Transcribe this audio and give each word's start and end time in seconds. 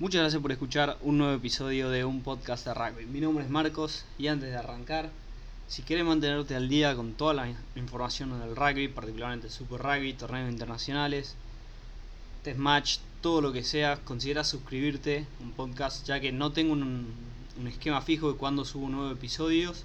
Muchas 0.00 0.22
gracias 0.22 0.42
por 0.42 0.50
escuchar 0.50 0.98
un 1.02 1.18
nuevo 1.18 1.34
episodio 1.34 1.88
de 1.88 2.04
un 2.04 2.22
podcast 2.22 2.66
de 2.66 2.74
rugby. 2.74 3.06
Mi 3.06 3.20
nombre 3.20 3.44
es 3.44 3.50
Marcos 3.50 4.04
y 4.18 4.26
antes 4.26 4.50
de 4.50 4.56
arrancar, 4.56 5.08
si 5.68 5.82
quieres 5.82 6.04
mantenerte 6.04 6.56
al 6.56 6.68
día 6.68 6.96
con 6.96 7.12
toda 7.12 7.32
la 7.32 7.54
información 7.76 8.36
del 8.40 8.56
rugby, 8.56 8.88
particularmente 8.88 9.50
Super 9.50 9.80
Rugby, 9.80 10.14
torneos 10.14 10.50
internacionales, 10.50 11.36
test 12.42 12.58
match, 12.58 12.98
todo 13.20 13.40
lo 13.40 13.52
que 13.52 13.62
sea, 13.62 14.00
considera 14.04 14.42
suscribirte 14.42 15.28
a 15.38 15.42
un 15.44 15.52
podcast 15.52 16.04
ya 16.04 16.18
que 16.18 16.32
no 16.32 16.50
tengo 16.50 16.72
un, 16.72 17.14
un 17.60 17.68
esquema 17.68 18.02
fijo 18.02 18.32
de 18.32 18.36
cuándo 18.36 18.64
subo 18.64 18.88
nuevos 18.88 19.16
episodios, 19.16 19.84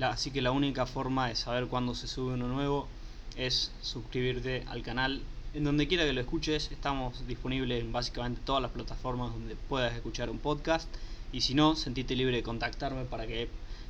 así 0.00 0.30
que 0.30 0.40
la 0.40 0.52
única 0.52 0.86
forma 0.86 1.28
de 1.28 1.34
saber 1.34 1.66
cuándo 1.66 1.94
se 1.94 2.08
sube 2.08 2.32
uno 2.32 2.48
nuevo 2.48 2.88
es 3.36 3.72
suscribirte 3.82 4.64
al 4.68 4.82
canal 4.82 5.20
en 5.52 5.64
donde 5.64 5.88
quiera 5.88 6.04
que 6.04 6.12
lo 6.12 6.20
escuches, 6.20 6.70
estamos 6.70 7.26
disponibles 7.26 7.80
en 7.82 7.92
básicamente 7.92 8.40
todas 8.44 8.62
las 8.62 8.70
plataformas 8.70 9.32
donde 9.32 9.56
puedas 9.56 9.94
escuchar 9.94 10.30
un 10.30 10.38
podcast. 10.38 10.88
Y 11.32 11.40
si 11.40 11.54
no, 11.54 11.76
sentite 11.76 12.14
libre 12.14 12.36
de 12.36 12.42
contactarme 12.42 13.04
para 13.04 13.26
que 13.26 13.48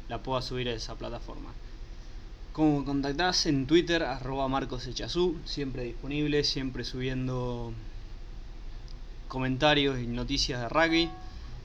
la 0.08 0.22
pueda 0.22 0.42
subir 0.42 0.68
a 0.68 0.72
esa 0.72 0.94
plataforma. 0.96 1.50
Como 2.52 2.84
contactás 2.84 3.46
en 3.46 3.66
Twitter, 3.66 4.02
arroba 4.02 4.48
Marcos 4.48 4.88
siempre 5.44 5.84
disponible, 5.84 6.44
siempre 6.44 6.84
subiendo 6.84 7.72
comentarios 9.28 10.00
y 10.00 10.06
noticias 10.06 10.60
de 10.60 10.68
rugby. 10.68 11.10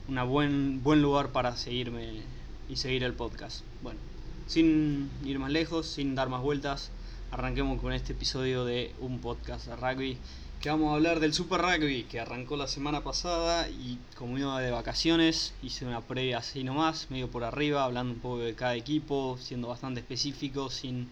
Un 0.07 0.29
buen, 0.29 0.83
buen 0.83 1.01
lugar 1.01 1.29
para 1.29 1.55
seguirme 1.55 2.21
y 2.69 2.75
seguir 2.75 3.03
el 3.03 3.13
podcast. 3.13 3.61
Bueno, 3.81 3.99
sin 4.45 5.09
ir 5.25 5.39
más 5.39 5.51
lejos, 5.51 5.87
sin 5.87 6.15
dar 6.15 6.29
más 6.29 6.41
vueltas, 6.41 6.91
arranquemos 7.31 7.81
con 7.81 7.93
este 7.93 8.13
episodio 8.13 8.65
de 8.65 8.93
un 8.99 9.19
podcast 9.19 9.67
de 9.67 9.75
rugby 9.75 10.17
que 10.61 10.69
vamos 10.69 10.91
a 10.91 10.95
hablar 10.95 11.19
del 11.19 11.33
Super 11.33 11.61
Rugby 11.61 12.05
que 12.05 12.19
arrancó 12.19 12.57
la 12.57 12.67
semana 12.67 13.03
pasada 13.03 13.69
y 13.69 13.99
como 14.17 14.37
iba 14.37 14.59
de 14.59 14.71
vacaciones 14.71 15.53
hice 15.61 15.85
una 15.85 16.01
previa 16.01 16.39
así 16.39 16.63
nomás, 16.63 17.11
medio 17.11 17.29
por 17.29 17.43
arriba, 17.43 17.83
hablando 17.83 18.13
un 18.13 18.19
poco 18.19 18.39
de 18.39 18.55
cada 18.55 18.75
equipo, 18.75 19.37
siendo 19.39 19.67
bastante 19.67 19.99
específico, 19.99 20.69
sin, 20.69 21.07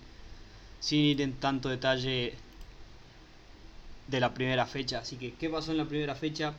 sin 0.80 1.02
ir 1.02 1.22
en 1.22 1.34
tanto 1.34 1.70
detalle 1.70 2.34
de 4.08 4.20
la 4.20 4.34
primera 4.34 4.66
fecha. 4.66 5.00
Así 5.00 5.18
que, 5.18 5.34
¿qué 5.36 5.50
pasó 5.50 5.72
en 5.72 5.78
la 5.78 5.86
primera 5.86 6.16
fecha? 6.16 6.54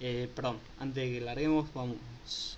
Eh, 0.00 0.28
perdón, 0.34 0.58
antes 0.80 1.04
de 1.04 1.18
que 1.18 1.24
larguemos, 1.24 1.72
vamos 1.72 2.57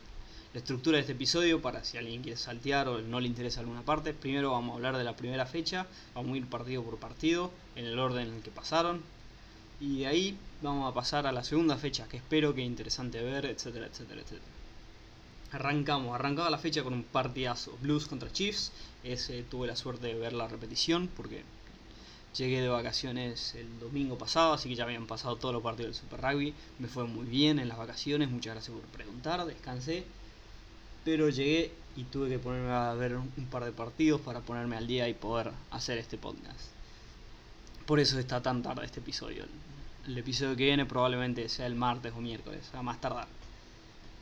la 0.53 0.59
estructura 0.59 0.97
de 0.97 1.03
este 1.03 1.13
episodio 1.13 1.63
para 1.63 1.85
si 1.85 1.97
alguien 1.97 2.23
quiere 2.23 2.37
saltear 2.37 2.89
o 2.89 3.01
no 3.01 3.21
le 3.21 3.29
interesa 3.29 3.61
alguna 3.61 3.83
parte. 3.83 4.13
Primero 4.13 4.51
vamos 4.51 4.73
a 4.73 4.75
hablar 4.77 4.97
de 4.97 5.05
la 5.05 5.15
primera 5.15 5.47
fecha, 5.47 5.87
vamos 6.13 6.35
a 6.35 6.39
ir 6.39 6.47
partido 6.47 6.83
por 6.83 6.99
partido 6.99 7.53
en 7.77 7.87
el 7.87 7.99
orden 7.99 8.29
en 8.29 8.35
el 8.35 8.43
que 8.43 8.51
pasaron. 8.51 9.01
Y 9.81 10.01
de 10.01 10.07
ahí 10.09 10.39
vamos 10.61 10.91
a 10.91 10.95
pasar 10.95 11.27
a 11.27 11.33
la 11.33 11.45
segunda 11.45 11.77
fecha, 11.77 12.09
que 12.09 12.17
espero 12.17 12.53
que 12.55 12.63
es 12.63 12.67
interesante 12.67 13.23
ver, 13.23 13.47
etcétera, 13.47 13.87
etcétera, 13.87 14.23
etcétera. 14.23 14.53
Arrancamos, 15.53 16.15
arrancaba 16.15 16.51
la 16.51 16.59
fecha 16.59 16.83
con 16.83 16.95
un 16.95 17.05
partidazo, 17.05 17.79
Blues 17.81 18.07
contra 18.07 18.33
Chiefs. 18.33 18.73
Ese 19.05 19.45
tuve 19.45 19.69
la 19.69 19.77
suerte 19.77 20.09
de 20.09 20.15
ver 20.15 20.33
la 20.33 20.49
repetición 20.49 21.09
porque 21.17 21.45
llegué 22.37 22.61
de 22.61 22.69
vacaciones 22.69 23.55
el 23.55 23.79
domingo 23.79 24.19
pasado, 24.19 24.53
así 24.53 24.69
que 24.69 24.75
ya 24.75 24.85
habían 24.85 25.07
pasado 25.07 25.37
todos 25.37 25.55
los 25.55 25.63
partidos 25.63 25.93
del 25.93 26.03
Super 26.03 26.21
Rugby. 26.21 26.55
Me 26.81 26.89
fue 26.89 27.05
muy 27.05 27.27
bien 27.27 27.61
en 27.61 27.69
las 27.69 27.79
vacaciones, 27.79 28.31
muchas 28.31 28.55
gracias 28.55 28.77
por 28.77 28.85
preguntar, 28.87 29.45
descansé 29.47 30.05
pero 31.05 31.29
llegué 31.29 31.73
y 31.97 32.05
tuve 32.05 32.29
que 32.29 32.39
ponerme 32.39 32.71
a 32.71 32.95
ver 32.95 33.17
un 33.17 33.47
par 33.51 33.65
de 33.65 33.73
partidos 33.73 34.21
para 34.21 34.41
ponerme 34.41 34.77
al 34.77 34.87
día 34.87 35.09
y 35.09 35.15
poder 35.15 35.51
hacer 35.71 35.99
este 35.99 36.19
podcast. 36.19 36.71
Por 37.87 37.99
eso 37.99 38.19
está 38.19 38.41
tan 38.43 38.63
tarde 38.63 38.85
este 38.85 39.01
episodio. 39.01 39.45
El 40.07 40.17
episodio 40.17 40.57
que 40.57 40.65
viene 40.65 40.87
probablemente 40.87 41.49
sea 41.49 41.67
el 41.67 41.75
martes 41.75 42.13
o 42.17 42.21
miércoles, 42.21 42.71
a 42.73 42.83
más 42.83 43.01
tardar. 43.01 43.27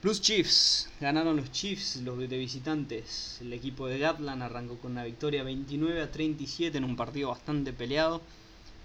Plus 0.01 0.21
Chiefs, 0.21 0.89
ganaron 1.01 1.37
los 1.37 1.51
Chiefs, 1.51 1.97
los 1.97 2.19
de 2.19 2.39
visitantes. 2.39 3.39
El 3.41 3.53
equipo 3.53 3.89
de 3.89 3.99
Gatland 3.99 4.43
arrancó 4.43 4.79
con 4.79 4.93
una 4.93 5.05
victoria 5.05 5.43
29 5.43 6.03
a 6.03 6.11
37 6.11 6.78
en 6.78 6.84
un 6.84 6.97
partido 6.97 7.31
bastante 7.31 7.72
peleado. 7.72 8.22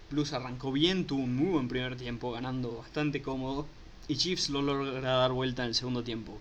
Plus 0.09 0.33
arrancó 0.33 0.71
bien, 0.71 1.05
tuvo 1.05 1.23
un 1.23 1.35
muy 1.35 1.51
buen 1.51 1.67
primer 1.67 1.95
tiempo, 1.95 2.31
ganando 2.31 2.77
bastante 2.77 3.21
cómodo. 3.21 3.67
Y 4.07 4.17
Chiefs 4.17 4.49
lo 4.49 4.61
logra 4.61 5.17
dar 5.17 5.31
vuelta 5.31 5.61
en 5.61 5.69
el 5.69 5.75
segundo 5.75 6.03
tiempo 6.03 6.39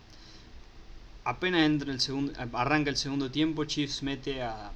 apenas 1.24 1.62
entra 1.62 1.92
el 1.92 2.00
segundo, 2.00 2.32
arranca 2.52 2.90
el 2.90 2.96
segundo 2.96 3.30
tiempo, 3.30 3.64
Chiefs 3.64 4.02
mete 4.02 4.42
a... 4.42 4.72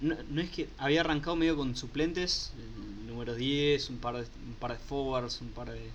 No, 0.00 0.40
es 0.40 0.50
que 0.50 0.68
había 0.78 1.02
arrancado 1.02 1.36
medio 1.36 1.56
con 1.56 1.76
suplentes, 1.76 2.52
el 2.56 3.06
número 3.06 3.34
10, 3.34 3.90
un 3.90 3.98
par 3.98 4.16
de, 4.16 4.22
un 4.22 4.54
par 4.58 4.72
de 4.72 4.78
forwards, 4.78 5.40
un 5.42 5.48
par 5.48 5.70
de, 5.70 5.90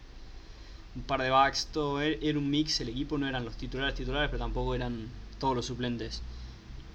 un 0.95 1.01
par 1.01 1.21
de 1.21 1.29
backs, 1.31 1.67
todo 1.71 2.01
e, 2.01 2.19
era 2.21 2.37
un 2.37 2.49
mix, 2.49 2.79
el 2.81 2.89
equipo 2.89 3.17
no 3.17 3.27
eran 3.27 3.43
los 3.43 3.57
titulares 3.57 3.95
titulares, 3.95 4.29
pero 4.29 4.43
tampoco 4.43 4.75
eran 4.75 5.07
todos 5.39 5.55
los 5.55 5.65
suplentes. 5.65 6.21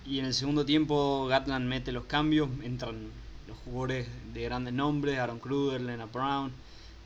Y 0.06 0.20
en 0.20 0.26
el 0.26 0.34
segundo 0.34 0.64
tiempo 0.64 1.26
Gatland 1.26 1.66
mete 1.68 1.90
los 1.92 2.04
cambios, 2.04 2.48
entran 2.62 3.10
los 3.48 3.58
jugadores 3.58 4.06
de 4.32 4.42
grandes 4.44 4.72
nombres, 4.72 5.18
Aaron 5.18 5.40
Kruger, 5.40 5.80
Lena 5.80 6.06
Brown, 6.06 6.52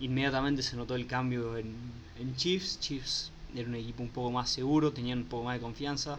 inmediatamente 0.01 0.63
se 0.63 0.77
notó 0.77 0.95
el 0.97 1.07
cambio 1.07 1.57
en, 1.57 1.75
en 2.21 2.37
Chiefs, 2.37 2.79
Chiefs 2.79 3.33
era 3.55 3.69
un 3.69 3.75
equipo 3.77 4.03
un 4.03 4.09
poco 4.11 4.31
más 4.31 4.51
seguro, 4.51 4.93
tenían 4.93 5.19
un 5.19 5.25
poco 5.25 5.45
más 5.45 5.55
de 5.55 5.61
confianza 5.61 6.19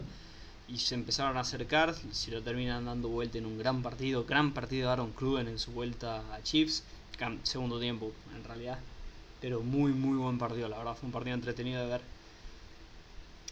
y 0.67 0.77
se 0.79 0.95
empezaron 0.95 1.37
a 1.37 1.41
acercar, 1.41 1.95
si 2.11 2.31
lo 2.31 2.41
terminan 2.41 2.85
dando 2.85 3.09
vuelta 3.09 3.37
en 3.37 3.45
un 3.45 3.57
gran 3.57 3.83
partido, 3.83 4.25
gran 4.25 4.53
partido 4.53 4.87
de 4.87 4.93
Aaron 4.93 5.11
Kruger 5.11 5.47
en 5.47 5.59
su 5.59 5.71
vuelta 5.71 6.23
a 6.33 6.41
Chiefs, 6.41 6.83
segundo 7.43 7.79
tiempo 7.79 8.11
en 8.35 8.43
realidad, 8.43 8.79
pero 9.41 9.61
muy 9.61 9.91
muy 9.93 10.17
buen 10.17 10.37
partido, 10.37 10.67
la 10.67 10.77
verdad 10.77 10.95
fue 10.95 11.07
un 11.07 11.13
partido 11.13 11.35
entretenido 11.35 11.81
de 11.81 11.87
ver. 11.87 12.01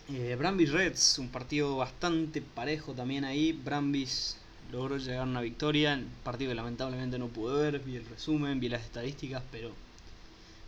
Eh, 0.10 0.36
Brambis 0.38 0.72
Reds, 0.72 1.20
un 1.20 1.30
partido 1.30 1.78
bastante 1.78 2.42
parejo 2.42 2.94
también 2.94 3.24
ahí, 3.24 3.54
Brambis 3.54 4.38
logró 4.72 4.98
llegar 4.98 5.20
a 5.20 5.24
una 5.24 5.42
victoria, 5.42 6.02
partido 6.24 6.50
que 6.50 6.56
lamentablemente 6.56 7.20
no 7.20 7.28
pude 7.28 7.62
ver, 7.62 7.80
vi 7.80 7.96
el 7.96 8.06
resumen, 8.06 8.60
vi 8.60 8.70
las 8.70 8.84
estadísticas, 8.84 9.44
pero 9.52 9.72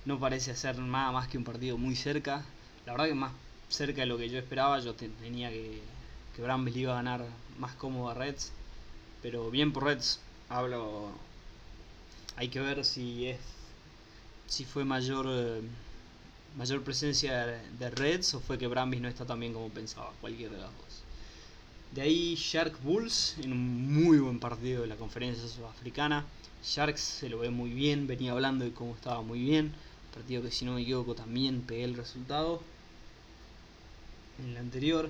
no 0.05 0.19
parece 0.19 0.55
ser 0.55 0.77
nada 0.77 1.11
más 1.11 1.27
que 1.27 1.37
un 1.37 1.43
partido 1.43 1.77
muy 1.77 1.95
cerca, 1.95 2.45
la 2.85 2.93
verdad 2.93 3.07
que 3.07 3.15
más 3.15 3.31
cerca 3.69 4.01
de 4.01 4.07
lo 4.07 4.17
que 4.17 4.29
yo 4.29 4.37
esperaba, 4.37 4.79
yo 4.79 4.93
tenía 4.95 5.49
que, 5.49 5.81
que 6.35 6.41
Bramble 6.41 6.77
iba 6.79 6.93
a 6.93 6.95
ganar 6.95 7.25
más 7.57 7.73
cómodo 7.75 8.09
a 8.09 8.13
Reds, 8.13 8.51
pero 9.21 9.49
bien 9.49 9.73
por 9.73 9.85
Reds, 9.85 10.19
hablo, 10.49 11.09
hay 12.35 12.49
que 12.49 12.59
ver 12.59 12.85
si 12.85 13.27
es 13.27 13.39
si 14.47 14.63
fue 14.63 14.85
mayor 14.85 15.25
eh, 15.27 15.61
mayor 16.57 16.83
presencia 16.83 17.45
de 17.45 17.89
Reds 17.89 18.35
o 18.35 18.39
fue 18.39 18.57
que 18.57 18.67
Brambis 18.67 19.01
no 19.01 19.07
está 19.07 19.25
tan 19.25 19.39
bien 19.39 19.53
como 19.53 19.69
pensaba, 19.69 20.13
cualquiera 20.21 20.53
de 20.53 20.61
las 20.61 20.71
dos. 20.71 21.03
De 21.91 22.01
ahí 22.01 22.35
Shark 22.35 22.81
Bulls 22.81 23.37
en 23.41 23.51
un 23.51 23.93
muy 23.93 24.19
buen 24.19 24.39
partido 24.39 24.81
de 24.81 24.87
la 24.87 24.95
conferencia 24.95 25.47
sudafricana. 25.47 26.25
Sharks 26.63 27.01
se 27.01 27.29
lo 27.29 27.39
ve 27.39 27.49
muy 27.49 27.71
bien, 27.71 28.07
venía 28.07 28.31
hablando 28.31 28.65
de 28.65 28.71
cómo 28.71 28.95
estaba 28.95 29.21
muy 29.21 29.39
bien. 29.39 29.73
Partido 30.13 30.41
que 30.43 30.51
si 30.51 30.63
no 30.65 30.73
me 30.73 30.81
equivoco 30.81 31.13
también 31.13 31.61
pegué 31.61 31.83
el 31.83 31.95
resultado 31.95 32.61
en 34.39 34.53
la 34.53 34.59
anterior. 34.59 35.09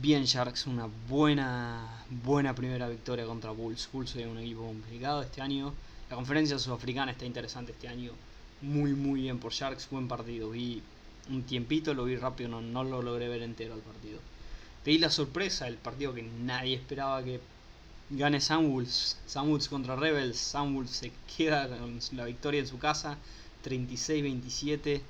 Bien 0.00 0.24
Sharks, 0.24 0.66
una 0.66 0.88
buena, 1.08 2.04
buena 2.24 2.54
primera 2.54 2.88
victoria 2.88 3.24
contra 3.26 3.50
Bulls. 3.50 3.88
Bulls 3.92 4.16
es 4.16 4.26
un 4.26 4.38
equipo 4.38 4.66
complicado 4.66 5.22
este 5.22 5.40
año. 5.42 5.72
La 6.10 6.16
conferencia 6.16 6.58
sudafricana 6.58 7.12
está 7.12 7.24
interesante 7.24 7.72
este 7.72 7.88
año. 7.88 8.12
Muy, 8.62 8.92
muy 8.94 9.22
bien 9.22 9.38
por 9.38 9.52
Sharks, 9.52 9.88
buen 9.90 10.08
partido. 10.08 10.50
Vi 10.50 10.82
un 11.30 11.42
tiempito, 11.42 11.94
lo 11.94 12.04
vi 12.04 12.16
rápido, 12.16 12.48
no, 12.48 12.60
no 12.60 12.84
lo 12.84 13.02
logré 13.02 13.28
ver 13.28 13.42
entero 13.42 13.74
el 13.74 13.80
partido. 13.80 14.18
Pedí 14.84 14.98
la 14.98 15.10
sorpresa, 15.10 15.66
el 15.66 15.76
partido 15.76 16.14
que 16.14 16.22
nadie 16.22 16.76
esperaba 16.76 17.22
que 17.22 17.40
gane 18.10 18.40
Sunwolves. 18.40 19.18
Sunwolves 19.26 19.68
contra 19.68 19.96
Rebels. 19.96 20.38
Sunwolves 20.38 20.90
se 20.90 21.12
queda 21.36 21.68
con 21.68 22.00
la 22.12 22.24
victoria 22.24 22.60
en 22.60 22.66
su 22.66 22.78
casa, 22.78 23.18
36-27. 23.64 25.00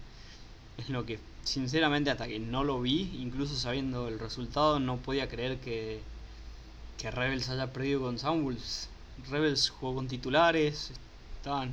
Es 0.78 0.88
lo 0.88 1.06
que 1.06 1.18
sinceramente 1.46 2.10
hasta 2.10 2.26
que 2.26 2.40
no 2.40 2.64
lo 2.64 2.80
vi, 2.80 3.16
incluso 3.20 3.54
sabiendo 3.54 4.08
el 4.08 4.18
resultado, 4.18 4.80
no 4.80 4.96
podía 4.96 5.28
creer 5.28 5.58
que, 5.58 6.00
que 6.98 7.10
Rebels 7.10 7.48
haya 7.48 7.72
perdido 7.72 8.00
con 8.02 8.18
Sunwolves. 8.18 8.88
Rebels 9.30 9.70
jugó 9.70 9.94
con 9.94 10.08
titulares, 10.08 10.90
estaban 11.36 11.72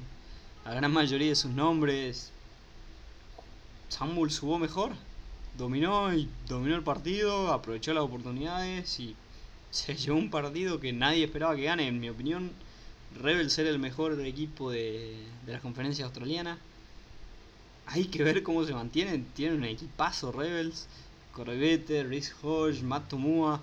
la 0.63 0.75
gran 0.75 0.91
mayoría 0.93 1.29
de 1.29 1.35
sus 1.35 1.51
nombres. 1.51 2.31
Sunwolves 3.89 4.39
jugó 4.39 4.59
mejor, 4.59 4.91
dominó 5.57 6.13
y 6.13 6.29
dominó 6.47 6.75
el 6.75 6.83
partido, 6.83 7.51
aprovechó 7.51 7.95
las 7.95 8.03
oportunidades 8.03 8.99
y 8.99 9.15
se 9.71 9.95
llevó 9.95 10.17
un 10.19 10.29
partido 10.29 10.79
que 10.79 10.93
nadie 10.93 11.25
esperaba 11.25 11.55
que 11.55 11.63
gane. 11.63 11.87
En 11.87 11.99
mi 11.99 12.09
opinión, 12.09 12.51
Rebels 13.19 13.57
era 13.57 13.71
el 13.71 13.79
mejor 13.79 14.19
equipo 14.21 14.69
de, 14.69 15.17
de 15.47 15.51
la 15.51 15.59
conferencia 15.59 16.05
australiana 16.05 16.59
hay 17.85 18.05
que 18.05 18.23
ver 18.23 18.43
cómo 18.43 18.65
se 18.65 18.73
mantienen. 18.73 19.25
Tienen 19.35 19.59
un 19.59 19.65
equipazo 19.65 20.31
Rebels. 20.31 20.87
Corvette, 21.33 22.03
Rhys 22.03 22.33
Hodge, 22.41 22.83
Matt 22.83 23.09
Tomua. 23.09 23.61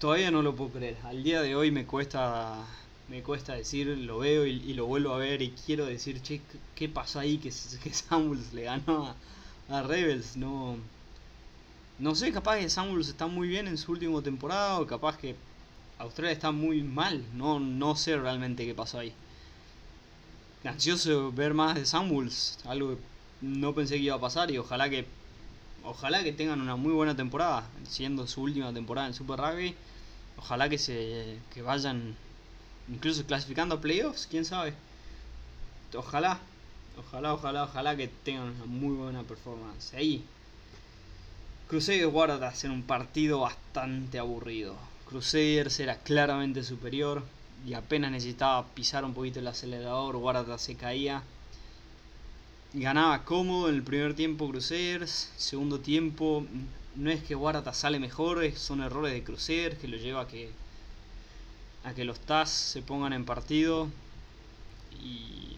Todavía 0.00 0.30
no 0.30 0.42
lo 0.42 0.54
puedo 0.54 0.72
creer. 0.72 0.96
Al 1.04 1.22
día 1.22 1.42
de 1.42 1.54
hoy 1.54 1.70
me 1.70 1.86
cuesta 1.86 2.66
me 3.08 3.22
cuesta 3.22 3.54
decir, 3.54 3.86
lo 3.86 4.18
veo 4.18 4.46
y, 4.46 4.74
lo 4.74 4.86
vuelvo 4.86 5.14
a 5.14 5.18
ver 5.18 5.42
y 5.42 5.50
quiero 5.50 5.86
decir, 5.86 6.20
che, 6.22 6.40
¿qué 6.74 6.88
pasó 6.88 7.20
ahí 7.20 7.38
que, 7.42 7.52
Samuels 7.52 8.52
le 8.52 8.64
ganó 8.64 9.14
a, 9.68 9.82
Rebels? 9.82 10.36
No, 10.36 10.76
no 11.98 12.14
sé, 12.14 12.32
capaz 12.32 12.58
que 12.58 12.68
Samuels 12.68 13.08
está 13.08 13.26
muy 13.26 13.48
bien 13.48 13.68
en 13.68 13.78
su 13.78 13.92
última 13.92 14.20
temporada 14.22 14.80
o 14.80 14.86
capaz 14.86 15.16
que 15.18 15.36
Australia 15.98 16.32
está 16.32 16.50
muy 16.52 16.82
mal. 16.82 17.24
No, 17.34 17.60
no 17.60 17.96
sé 17.96 18.16
realmente 18.16 18.66
qué 18.66 18.74
pasó 18.74 18.98
ahí. 18.98 19.12
Ansioso 20.66 21.32
ver 21.32 21.54
más 21.54 21.74
de 21.74 21.86
Samuels, 21.86 22.58
algo 22.64 22.96
que 22.96 23.00
no 23.40 23.74
pensé 23.74 23.96
que 23.96 24.02
iba 24.02 24.16
a 24.16 24.20
pasar 24.20 24.50
y 24.50 24.58
ojalá 24.58 24.90
que 24.90 25.06
ojalá 25.84 26.22
que 26.24 26.32
tengan 26.32 26.60
una 26.60 26.76
muy 26.76 26.92
buena 26.92 27.14
temporada, 27.14 27.68
siendo 27.88 28.26
su 28.26 28.42
última 28.42 28.72
temporada 28.72 29.06
en 29.06 29.14
Super 29.14 29.38
Rugby. 29.38 29.74
Ojalá 30.38 30.68
que 30.68 30.78
se 30.78 31.38
que 31.54 31.62
vayan 31.62 32.16
incluso 32.88 33.24
clasificando 33.24 33.76
a 33.76 33.80
playoffs, 33.80 34.26
quién 34.26 34.44
sabe. 34.44 34.74
Ojalá, 35.94 36.40
ojalá, 36.98 37.34
ojalá, 37.34 37.64
ojalá 37.64 37.96
que 37.96 38.08
tengan 38.08 38.50
una 38.50 38.64
muy 38.66 38.96
buena 38.96 39.22
performance. 39.22 39.94
Ahí, 39.94 40.24
Crusaders 41.68 42.12
Waratahs 42.12 42.64
en 42.64 42.72
un 42.72 42.82
partido 42.82 43.40
bastante 43.40 44.18
aburrido. 44.18 44.76
Crusaders 45.08 45.78
era 45.80 45.96
claramente 45.98 46.64
superior 46.64 47.22
y 47.64 47.74
apenas 47.74 48.10
necesitaba 48.10 48.66
pisar 48.74 49.04
un 49.04 49.14
poquito 49.14 49.40
el 49.40 49.48
acelerador, 49.48 50.16
Waratahs 50.16 50.62
se 50.62 50.76
caía. 50.76 51.22
Ganaba 52.74 53.24
cómodo 53.24 53.68
en 53.68 53.76
el 53.76 53.82
primer 53.82 54.14
tiempo 54.14 54.48
Crusaders, 54.48 55.32
segundo 55.36 55.80
tiempo 55.80 56.44
no 56.94 57.10
es 57.10 57.22
que 57.22 57.34
Waratahs 57.34 57.76
sale 57.76 57.98
mejor, 57.98 58.50
son 58.56 58.82
errores 58.82 59.12
de 59.12 59.24
Crusaders 59.24 59.78
que 59.78 59.88
lo 59.88 59.96
lleva 59.96 60.22
a 60.22 60.28
que 60.28 60.50
a 61.84 61.94
que 61.94 62.04
los 62.04 62.18
TAS 62.18 62.50
se 62.50 62.82
pongan 62.82 63.12
en 63.12 63.24
partido 63.24 63.88
y, 65.00 65.56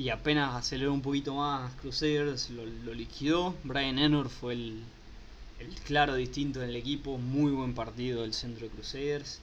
y 0.00 0.10
apenas 0.10 0.54
aceleró 0.54 0.92
un 0.92 1.02
poquito 1.02 1.34
más 1.34 1.72
Crusaders, 1.80 2.50
lo, 2.50 2.64
lo 2.64 2.94
liquidó. 2.94 3.56
Brian 3.64 3.98
Enor 3.98 4.28
fue 4.28 4.52
el, 4.52 4.84
el, 5.58 5.74
claro 5.80 6.14
distinto 6.14 6.60
del 6.60 6.76
equipo, 6.76 7.18
muy 7.18 7.50
buen 7.50 7.74
partido 7.74 8.22
del 8.22 8.34
centro 8.34 8.66
de 8.68 8.72
Crusaders 8.72 9.40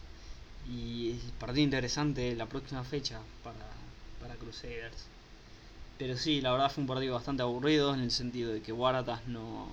y 0.69 1.13
partido 1.39 1.63
interesante 1.63 2.35
la 2.35 2.47
próxima 2.47 2.83
fecha 2.83 3.19
para, 3.43 3.65
para 4.19 4.35
Crusaders. 4.35 5.05
Pero 5.97 6.17
sí, 6.17 6.41
la 6.41 6.51
verdad 6.51 6.71
fue 6.71 6.81
un 6.81 6.87
partido 6.87 7.15
bastante 7.15 7.43
aburrido 7.43 7.93
en 7.93 8.01
el 8.01 8.11
sentido 8.11 8.51
de 8.51 8.61
que 8.61 8.73
Waratahs 8.73 9.27
no, 9.27 9.67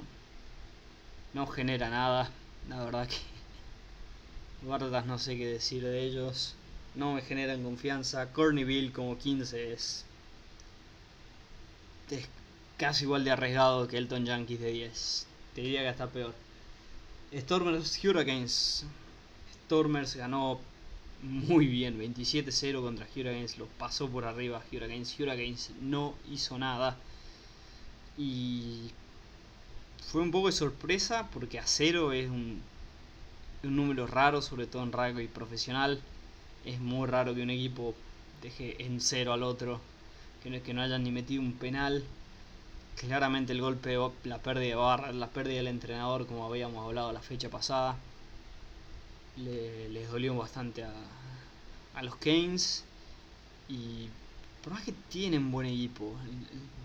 no 1.35 1.47
genera 1.47 1.91
nada. 1.91 2.31
La 2.69 2.85
verdad 2.85 3.09
que 3.09 3.17
Guardas 4.67 5.07
no 5.07 5.19
sé 5.19 5.37
qué 5.37 5.47
decir 5.47 5.83
de 5.83 6.05
ellos. 6.05 6.55
No 6.95 7.15
me 7.15 7.23
generan 7.23 7.65
confianza. 7.65 8.33
Cornyville 8.33 8.93
como 8.93 9.19
15 9.19 9.73
es, 9.73 10.05
es 12.11 12.29
casi 12.77 13.05
igual 13.05 13.25
de 13.25 13.33
arriesgado 13.33 13.89
que 13.89 13.99
Elton 13.99 14.25
Yankees 14.27 14.61
de 14.61 14.73
10. 14.73 15.27
Te 15.55 15.61
diría 15.63 15.81
que 15.81 15.89
está 15.89 16.07
peor. 16.07 16.35
Stormers 17.35 18.05
Hurricanes. 18.05 18.85
Stormers 19.65 20.15
ganó 20.15 20.61
muy 21.49 21.67
bien, 21.69 21.97
27-0 21.99 22.83
contra 22.83 23.07
Hurricanes, 23.07 23.57
lo 23.57 23.67
pasó 23.67 24.11
por 24.11 24.25
arriba 24.27 24.63
Hurricanes. 24.71 25.19
Hurricanes 25.19 25.71
no 25.81 26.19
hizo 26.31 26.59
nada. 26.59 27.03
Y 28.17 28.95
fue 30.03 30.21
un 30.21 30.31
poco 30.31 30.49
de 30.49 30.53
sorpresa 30.53 31.31
porque 31.31 31.59
a 31.59 31.67
cero 31.67 32.13
es 32.13 32.29
un 32.29 32.63
un 33.63 33.77
número 33.77 34.07
raro, 34.07 34.43
sobre 34.43 34.67
todo 34.67 34.83
en 34.83 34.93
rugby 34.93 35.29
profesional. 35.29 36.01
Es 36.65 36.81
muy 36.81 37.09
raro 37.09 37.35
que 37.35 37.43
un 37.43 37.51
equipo 37.51 37.95
deje 38.43 38.85
en 38.85 39.01
cero 39.01 39.33
al 39.33 39.43
otro, 39.43 39.81
que 40.43 40.51
no, 40.51 40.63
que 40.63 40.75
no 40.75 40.83
hayan 40.83 41.05
ni 41.05 41.13
metido 41.13 41.43
un 41.43 41.59
penal. 41.59 42.05
Claramente 42.97 43.53
el 43.53 43.61
golpe, 43.63 43.97
la 44.25 44.43
pérdida 44.43 44.69
de 44.69 44.75
barra, 44.77 45.13
la 45.13 45.31
pérdida 45.31 45.57
del 45.59 45.69
entrenador, 45.69 46.27
como 46.27 46.47
habíamos 46.47 46.85
hablado 46.87 47.13
la 47.13 47.23
fecha 47.23 47.51
pasada, 47.51 47.99
les 49.37 50.11
dolió 50.11 50.35
bastante 50.37 50.85
a, 50.85 50.93
a 51.95 52.03
los 52.03 52.17
Keynes. 52.17 52.85
Y 53.69 54.09
por 54.63 54.73
más 54.73 54.85
que 54.85 54.93
tienen 55.11 55.51
buen 55.51 55.67
equipo, 55.67 56.15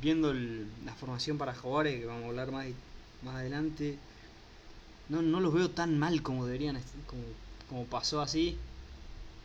viendo 0.01 0.33
la 0.33 0.93
formación 0.99 1.37
para 1.37 1.53
jugadores, 1.53 1.99
que 1.99 2.05
vamos 2.05 2.23
a 2.23 2.27
hablar 2.27 2.51
más, 2.51 2.67
más 3.23 3.35
adelante, 3.35 3.97
no, 5.09 5.21
no 5.21 5.39
los 5.39 5.53
veo 5.53 5.69
tan 5.69 5.97
mal 5.97 6.21
como 6.21 6.45
deberían, 6.45 6.79
como, 7.05 7.23
como 7.69 7.85
pasó 7.85 8.21
así. 8.21 8.57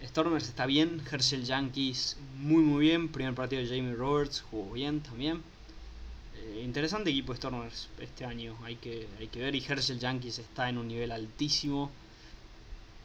Stormers 0.05 0.49
está 0.49 0.67
bien, 0.67 1.01
Herschel 1.11 1.45
Yankees 1.45 2.17
muy 2.37 2.63
muy 2.63 2.81
bien, 2.81 3.09
primer 3.09 3.35
partido 3.35 3.63
de 3.63 3.69
Jamie 3.69 3.95
Roberts 3.95 4.43
jugó 4.51 4.73
bien 4.73 5.01
también. 5.01 5.43
Eh, 6.37 6.63
interesante 6.65 7.11
equipo 7.11 7.35
Stormers 7.35 7.89
este 8.01 8.25
año, 8.25 8.57
hay 8.65 8.77
que, 8.77 9.07
hay 9.21 9.29
que 9.29 9.41
ver 9.41 9.55
y 9.55 9.65
Herschel 9.65 10.01
Yankees 10.01 10.39
está 10.39 10.69
en 10.69 10.79
un 10.79 10.89
nivel 10.89 11.13
altísimo. 11.13 11.91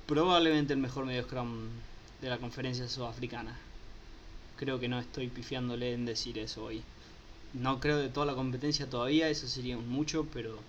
Probablemente 0.08 0.74
el 0.74 0.80
mejor 0.80 1.06
medio 1.06 1.24
scrum 1.24 1.68
de 2.22 2.30
la 2.30 2.38
conferencia 2.38 2.88
sudafricana. 2.88 3.56
Creo 4.58 4.80
que 4.80 4.88
no 4.88 5.00
estoy 5.00 5.28
pifiándole 5.28 5.94
en 5.94 6.06
decir 6.06 6.40
eso 6.40 6.64
hoy. 6.64 6.82
No 7.54 7.80
creo 7.80 7.98
de 7.98 8.10
toda 8.10 8.26
la 8.26 8.36
competencia 8.36 8.90
todavía, 8.90 9.30
eso 9.30 9.48
sería 9.48 9.78
mucho, 9.78 10.26
pero 10.34 10.60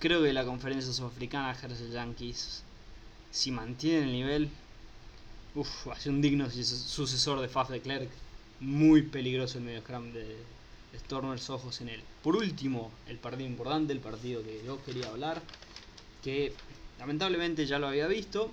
Creo 0.00 0.22
que 0.22 0.32
la 0.32 0.46
conferencia 0.46 0.94
sudafricana 0.94 1.52
Herschel 1.52 1.90
Yankees, 1.92 2.62
si 3.30 3.50
mantiene 3.50 4.04
el 4.04 4.12
nivel, 4.12 4.48
uff, 5.54 5.68
ser 5.98 6.12
un 6.12 6.22
digno 6.22 6.48
sucesor 6.50 7.38
de 7.38 7.48
Faf 7.48 7.68
de 7.68 7.82
Klerk. 7.82 8.08
Muy 8.60 9.02
peligroso 9.02 9.58
el 9.58 9.64
medio 9.64 9.82
scrum 9.82 10.14
de, 10.14 10.38
Stormers, 11.00 11.50
ojos 11.50 11.82
en 11.82 11.90
él. 11.90 12.00
Por 12.22 12.34
último, 12.34 12.90
el 13.08 13.18
partido 13.18 13.46
importante, 13.46 13.92
el 13.92 14.00
partido 14.00 14.42
que 14.42 14.62
yo 14.64 14.82
quería 14.84 15.06
hablar, 15.08 15.42
que 16.24 16.54
lamentablemente 17.00 17.66
ya 17.66 17.78
lo 17.78 17.88
había 17.88 18.06
visto, 18.06 18.50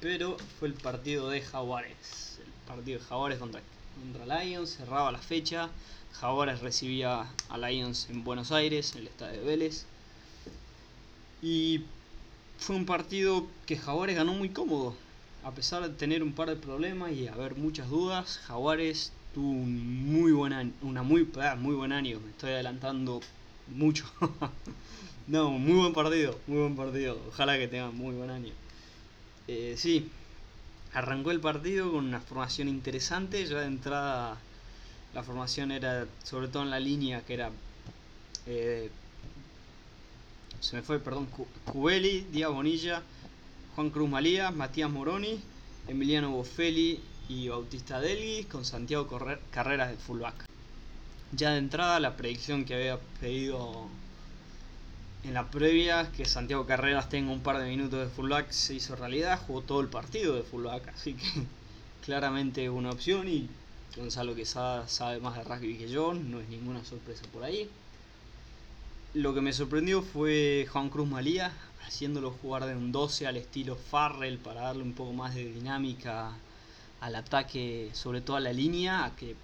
pero 0.00 0.36
fue 0.58 0.68
el 0.68 0.74
partido 0.74 1.30
de 1.30 1.40
Jaguares. 1.40 2.40
El 2.44 2.74
partido 2.74 2.98
de 2.98 3.04
Jaguares 3.04 3.38
contra, 3.38 3.62
contra 4.00 4.42
Lions, 4.42 4.76
cerraba 4.76 5.12
la 5.12 5.18
fecha. 5.18 5.70
Jaguares 6.12 6.60
recibía 6.60 7.26
a 7.48 7.58
Lions 7.58 8.08
en 8.10 8.24
Buenos 8.24 8.50
Aires, 8.50 8.92
en 8.94 9.02
el 9.02 9.06
estadio 9.06 9.40
de 9.40 9.46
Vélez. 9.46 9.86
Y 11.40 11.84
fue 12.58 12.74
un 12.74 12.84
partido 12.84 13.46
que 13.64 13.76
Jaguares 13.76 14.16
ganó 14.16 14.34
muy 14.34 14.48
cómodo. 14.48 14.96
A 15.44 15.52
pesar 15.52 15.82
de 15.82 15.90
tener 15.90 16.24
un 16.24 16.32
par 16.32 16.48
de 16.48 16.56
problemas 16.56 17.12
y 17.12 17.28
haber 17.28 17.54
muchas 17.54 17.88
dudas, 17.88 18.38
Jaguares 18.38 19.12
tuvo 19.32 19.50
un 19.50 20.12
muy 20.12 20.32
buen 20.32 20.52
año, 20.52 20.72
una 20.82 21.04
muy, 21.04 21.28
muy 21.58 21.74
buen 21.76 21.92
año. 21.92 22.18
Me 22.18 22.30
estoy 22.30 22.50
adelantando 22.50 23.20
mucho. 23.68 24.04
no, 25.26 25.50
muy 25.50 25.74
buen 25.74 25.92
partido, 25.92 26.38
muy 26.46 26.58
buen 26.58 26.76
partido. 26.76 27.18
Ojalá 27.28 27.58
que 27.58 27.68
tengan 27.68 27.96
muy 27.96 28.14
buen 28.14 28.30
año. 28.30 28.52
Eh, 29.48 29.74
sí, 29.76 30.10
arrancó 30.92 31.30
el 31.30 31.40
partido 31.40 31.92
con 31.92 32.06
una 32.06 32.20
formación 32.20 32.68
interesante. 32.68 33.44
Ya 33.46 33.60
de 33.60 33.66
entrada 33.66 34.38
la 35.14 35.22
formación 35.22 35.72
era, 35.72 36.06
sobre 36.22 36.48
todo 36.48 36.62
en 36.62 36.70
la 36.70 36.80
línea, 36.80 37.22
que 37.22 37.34
era 37.34 37.50
eh, 38.46 38.90
se 40.60 40.76
me 40.76 40.82
fue, 40.82 40.98
perdón, 40.98 41.28
Cubeli, 41.64 42.26
Díaz 42.32 42.50
Bonilla, 42.50 43.02
Juan 43.74 43.90
Cruz 43.90 44.08
Malía, 44.08 44.50
Matías 44.50 44.90
Moroni, 44.90 45.40
Emiliano 45.88 46.30
Boffelli 46.30 47.00
y 47.28 47.48
Bautista 47.48 48.00
Delgui 48.00 48.44
con 48.44 48.64
Santiago 48.64 49.06
Carreras 49.50 49.90
de 49.90 49.96
fullback. 49.96 50.46
Ya 51.32 51.50
de 51.50 51.58
entrada 51.58 52.00
la 52.00 52.16
predicción 52.16 52.64
que 52.64 52.74
había 52.74 52.98
pedido 53.20 53.88
en 55.26 55.34
la 55.34 55.50
previa, 55.50 56.12
que 56.12 56.24
Santiago 56.24 56.66
Carreras 56.66 57.08
tenga 57.08 57.32
un 57.32 57.40
par 57.40 57.58
de 57.58 57.68
minutos 57.68 57.98
de 57.98 58.06
fullback, 58.06 58.50
se 58.50 58.74
hizo 58.74 58.94
realidad, 58.94 59.40
jugó 59.44 59.60
todo 59.60 59.80
el 59.80 59.88
partido 59.88 60.36
de 60.36 60.44
fullback, 60.44 60.88
así 60.88 61.14
que 61.14 61.26
claramente 62.04 62.64
es 62.64 62.70
una 62.70 62.90
opción 62.90 63.26
y 63.26 63.48
Gonzalo 63.96 64.36
Quesada 64.36 64.86
sabe 64.86 65.18
más 65.18 65.36
de 65.36 65.42
rugby 65.42 65.78
que 65.78 65.88
yo, 65.88 66.14
no 66.14 66.40
es 66.40 66.48
ninguna 66.48 66.84
sorpresa 66.84 67.24
por 67.32 67.42
ahí. 67.42 67.68
Lo 69.14 69.34
que 69.34 69.40
me 69.40 69.52
sorprendió 69.52 70.02
fue 70.02 70.68
Juan 70.70 70.90
Cruz 70.90 71.08
Malía, 71.08 71.52
haciéndolo 71.84 72.30
jugar 72.30 72.66
de 72.66 72.76
un 72.76 72.92
12 72.92 73.26
al 73.26 73.36
estilo 73.36 73.74
Farrell 73.74 74.38
para 74.38 74.60
darle 74.60 74.84
un 74.84 74.92
poco 74.92 75.12
más 75.12 75.34
de 75.34 75.44
dinámica 75.44 76.30
al 77.00 77.16
ataque, 77.16 77.90
sobre 77.94 78.20
todo 78.20 78.36
a 78.36 78.40
la 78.40 78.52
línea, 78.52 79.04
a 79.04 79.16
que 79.16 79.34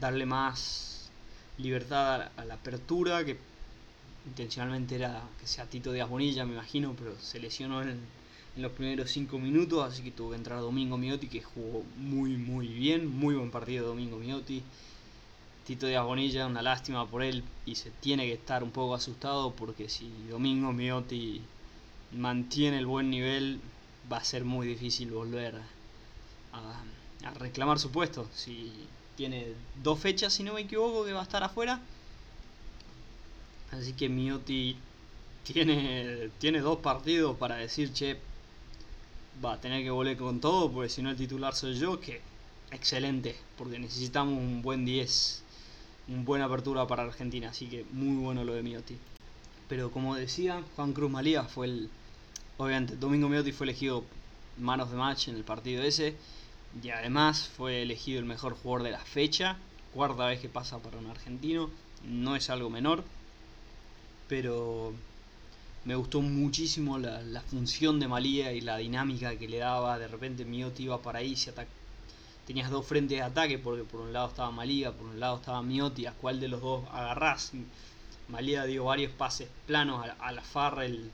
darle 0.00 0.24
más 0.24 1.10
libertad 1.58 2.30
a 2.36 2.44
la 2.46 2.54
apertura, 2.54 3.24
que 3.24 3.51
intencionalmente 4.26 4.94
era 4.96 5.22
que 5.40 5.46
sea 5.46 5.66
Tito 5.66 5.92
de 5.92 6.02
Bonilla, 6.04 6.44
me 6.44 6.54
imagino, 6.54 6.94
pero 6.98 7.18
se 7.20 7.40
lesionó 7.40 7.82
en, 7.82 7.90
en 8.56 8.62
los 8.62 8.72
primeros 8.72 9.10
5 9.10 9.38
minutos, 9.38 9.84
así 9.84 10.02
que 10.02 10.10
tuvo 10.10 10.30
que 10.30 10.36
entrar 10.36 10.60
Domingo 10.60 10.96
Miotti, 10.98 11.28
que 11.28 11.42
jugó 11.42 11.84
muy 11.96 12.36
muy 12.36 12.68
bien, 12.68 13.06
muy 13.06 13.34
buen 13.34 13.50
partido 13.50 13.88
Domingo 13.88 14.18
Miotti. 14.18 14.62
Tito 15.66 15.86
Díaz 15.86 16.04
Bonilla, 16.04 16.46
una 16.46 16.60
lástima 16.60 17.06
por 17.06 17.22
él 17.22 17.44
y 17.66 17.76
se 17.76 17.90
tiene 17.90 18.26
que 18.26 18.32
estar 18.32 18.64
un 18.64 18.72
poco 18.72 18.94
asustado 18.94 19.52
porque 19.52 19.88
si 19.88 20.10
Domingo 20.28 20.72
Miotti 20.72 21.40
mantiene 22.12 22.78
el 22.78 22.86
buen 22.86 23.10
nivel, 23.10 23.60
va 24.12 24.16
a 24.18 24.24
ser 24.24 24.44
muy 24.44 24.66
difícil 24.66 25.10
volver 25.12 25.54
a, 26.52 26.82
a 27.28 27.34
reclamar 27.34 27.78
su 27.78 27.90
puesto. 27.90 28.28
Si 28.34 28.72
tiene 29.16 29.54
dos 29.82 29.98
fechas, 30.00 30.32
si 30.32 30.42
no 30.42 30.54
me 30.54 30.62
equivoco, 30.62 31.04
que 31.04 31.12
va 31.12 31.20
a 31.20 31.24
estar 31.24 31.42
afuera. 31.44 31.80
Así 33.72 33.94
que 33.94 34.08
Miotti 34.08 34.76
tiene, 35.44 36.30
tiene 36.38 36.60
dos 36.60 36.78
partidos 36.78 37.36
para 37.36 37.56
decir, 37.56 37.92
che, 37.92 38.18
va 39.42 39.54
a 39.54 39.60
tener 39.60 39.82
que 39.82 39.90
volver 39.90 40.16
con 40.16 40.40
todo, 40.40 40.70
porque 40.70 40.90
si 40.90 41.02
no 41.02 41.10
el 41.10 41.16
titular 41.16 41.54
soy 41.54 41.74
yo, 41.74 41.98
que 41.98 42.20
excelente, 42.70 43.34
porque 43.56 43.78
necesitamos 43.78 44.38
un 44.38 44.62
buen 44.62 44.84
10, 44.84 45.42
una 46.08 46.22
buena 46.22 46.44
apertura 46.44 46.86
para 46.86 47.04
Argentina, 47.04 47.48
así 47.48 47.66
que 47.66 47.84
muy 47.92 48.16
bueno 48.22 48.44
lo 48.44 48.54
de 48.54 48.62
Miotti. 48.62 48.96
Pero 49.68 49.90
como 49.90 50.16
decía, 50.16 50.62
Juan 50.76 50.92
Cruz 50.92 51.10
Malía 51.10 51.44
fue 51.44 51.66
el, 51.66 51.90
obviamente, 52.58 52.96
Domingo 52.96 53.28
Miotti 53.28 53.52
fue 53.52 53.66
elegido 53.66 54.04
manos 54.58 54.90
de 54.90 54.96
match 54.96 55.28
en 55.28 55.36
el 55.36 55.44
partido 55.44 55.82
ese, 55.82 56.14
y 56.82 56.90
además 56.90 57.48
fue 57.56 57.82
elegido 57.82 58.18
el 58.18 58.26
mejor 58.26 58.54
jugador 58.54 58.82
de 58.82 58.92
la 58.92 59.04
fecha, 59.04 59.56
cuarta 59.94 60.26
vez 60.26 60.40
que 60.40 60.50
pasa 60.50 60.78
para 60.78 60.98
un 60.98 61.06
argentino, 61.06 61.70
no 62.04 62.36
es 62.36 62.50
algo 62.50 62.68
menor, 62.68 63.04
pero 64.28 64.92
me 65.84 65.96
gustó 65.96 66.20
muchísimo 66.22 66.98
la, 66.98 67.40
función 67.42 67.98
de 67.98 68.08
Malía 68.08 68.52
y 68.52 68.60
la 68.60 68.76
dinámica 68.76 69.36
que 69.36 69.48
le 69.48 69.58
daba. 69.58 69.98
De 69.98 70.08
repente 70.08 70.44
Miotti 70.44 70.84
iba 70.84 71.02
para 71.02 71.18
ahí, 71.18 71.36
tenías 72.46 72.70
dos 72.70 72.86
frentes 72.86 73.18
de 73.18 73.22
ataque 73.22 73.58
porque 73.58 73.84
por 73.84 74.00
un 74.00 74.12
lado 74.12 74.28
estaba 74.28 74.50
Malía, 74.50 74.92
por 74.92 75.06
un 75.06 75.20
lado 75.20 75.36
estaba 75.36 75.62
Miotti, 75.62 76.06
a 76.06 76.12
cuál 76.12 76.40
de 76.40 76.48
los 76.48 76.60
dos 76.60 76.84
agarrás. 76.92 77.52
Malía 78.28 78.64
dio 78.64 78.84
varios 78.84 79.12
pases 79.12 79.48
planos 79.66 80.06
a, 80.20 80.32
la 80.32 80.42
farra, 80.42 80.84
el 80.86 81.10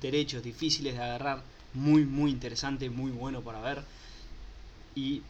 derechos 0.00 0.42
difíciles 0.42 0.94
de 0.94 1.02
agarrar, 1.02 1.42
muy 1.74 2.04
muy 2.04 2.30
interesante, 2.30 2.90
muy 2.90 3.10
bueno 3.10 3.40
para 3.40 3.60
ver. 3.60 3.82
Y 4.94 5.22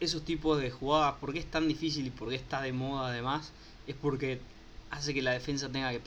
esos 0.00 0.24
tipos 0.24 0.60
de 0.60 0.70
jugadas, 0.70 1.14
¿por 1.20 1.32
qué 1.32 1.38
es 1.38 1.50
tan 1.50 1.68
difícil 1.68 2.06
y 2.06 2.10
por 2.10 2.28
qué 2.28 2.34
está 2.34 2.60
de 2.62 2.72
moda 2.72 3.08
además? 3.08 3.52
Es 3.86 3.94
porque 3.96 4.40
hace 4.90 5.14
que 5.14 5.22
la 5.22 5.32
defensa 5.32 5.68
tenga 5.68 5.90
que 5.90 6.02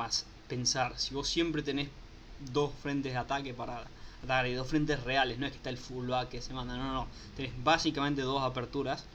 pensar, 0.47 0.97
si 1.00 1.13
vos 1.13 1.27
siempre 1.27 1.61
tenés 1.61 1.89
dos 2.53 2.71
frentes 2.81 3.13
de 3.13 3.19
ataque 3.19 3.53
para 3.53 3.85
atacar 4.23 4.47
y 4.47 4.53
dos 4.53 4.67
frentes 4.67 5.03
reales, 5.03 5.39
no 5.39 5.45
es 5.45 5.51
que 5.51 5.57
está 5.57 5.69
el 5.69 5.77
fullback 5.77 6.29
que 6.29 6.41
se 6.41 6.53
manda, 6.53 6.77
no, 6.77 6.93
no, 6.93 7.07
tenés 7.35 7.51
básicamente 7.63 8.21
dos 8.21 8.41
aperturas, 8.41 9.05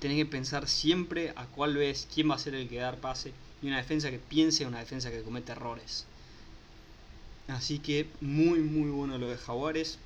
tenés 0.00 0.16
que 0.16 0.26
pensar 0.26 0.68
siempre 0.68 1.32
a 1.36 1.46
cuál 1.46 1.76
ves, 1.76 2.08
quién 2.12 2.30
va 2.30 2.34
a 2.34 2.38
ser 2.38 2.54
el 2.54 2.68
que 2.68 2.78
dar 2.78 2.98
pase 2.98 3.32
y 3.62 3.68
una 3.68 3.78
defensa 3.78 4.10
que 4.10 4.18
piense, 4.18 4.66
una 4.66 4.80
defensa 4.80 5.10
que 5.10 5.22
comete 5.22 5.52
errores. 5.52 6.06
Así 7.48 7.78
que 7.78 8.08
muy 8.20 8.60
muy 8.60 8.90
bueno 8.90 9.18
lo 9.18 9.28
de 9.28 9.36
Jaguares. 9.36 9.98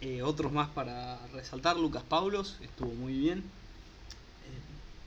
Eh, 0.00 0.22
otros 0.22 0.52
más 0.52 0.68
para 0.68 1.18
resaltar, 1.28 1.76
Lucas 1.76 2.04
Paulos 2.08 2.56
estuvo 2.60 2.92
muy 2.94 3.12
bien. 3.14 3.38
Eh, 3.38 3.42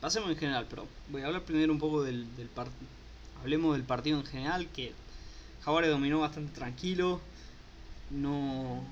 pasemos 0.00 0.30
en 0.30 0.36
general, 0.36 0.66
pero 0.68 0.86
voy 1.10 1.22
a 1.22 1.26
hablar 1.26 1.42
primero 1.42 1.72
un 1.72 1.78
poco 1.78 2.02
del, 2.02 2.34
del 2.36 2.48
partido 2.48 3.01
hablemos 3.42 3.74
del 3.74 3.82
partido 3.84 4.18
en 4.20 4.24
general, 4.24 4.68
que 4.68 4.92
Jaguares 5.64 5.90
dominó 5.90 6.20
bastante 6.20 6.54
tranquilo, 6.54 7.20
no 8.10 8.84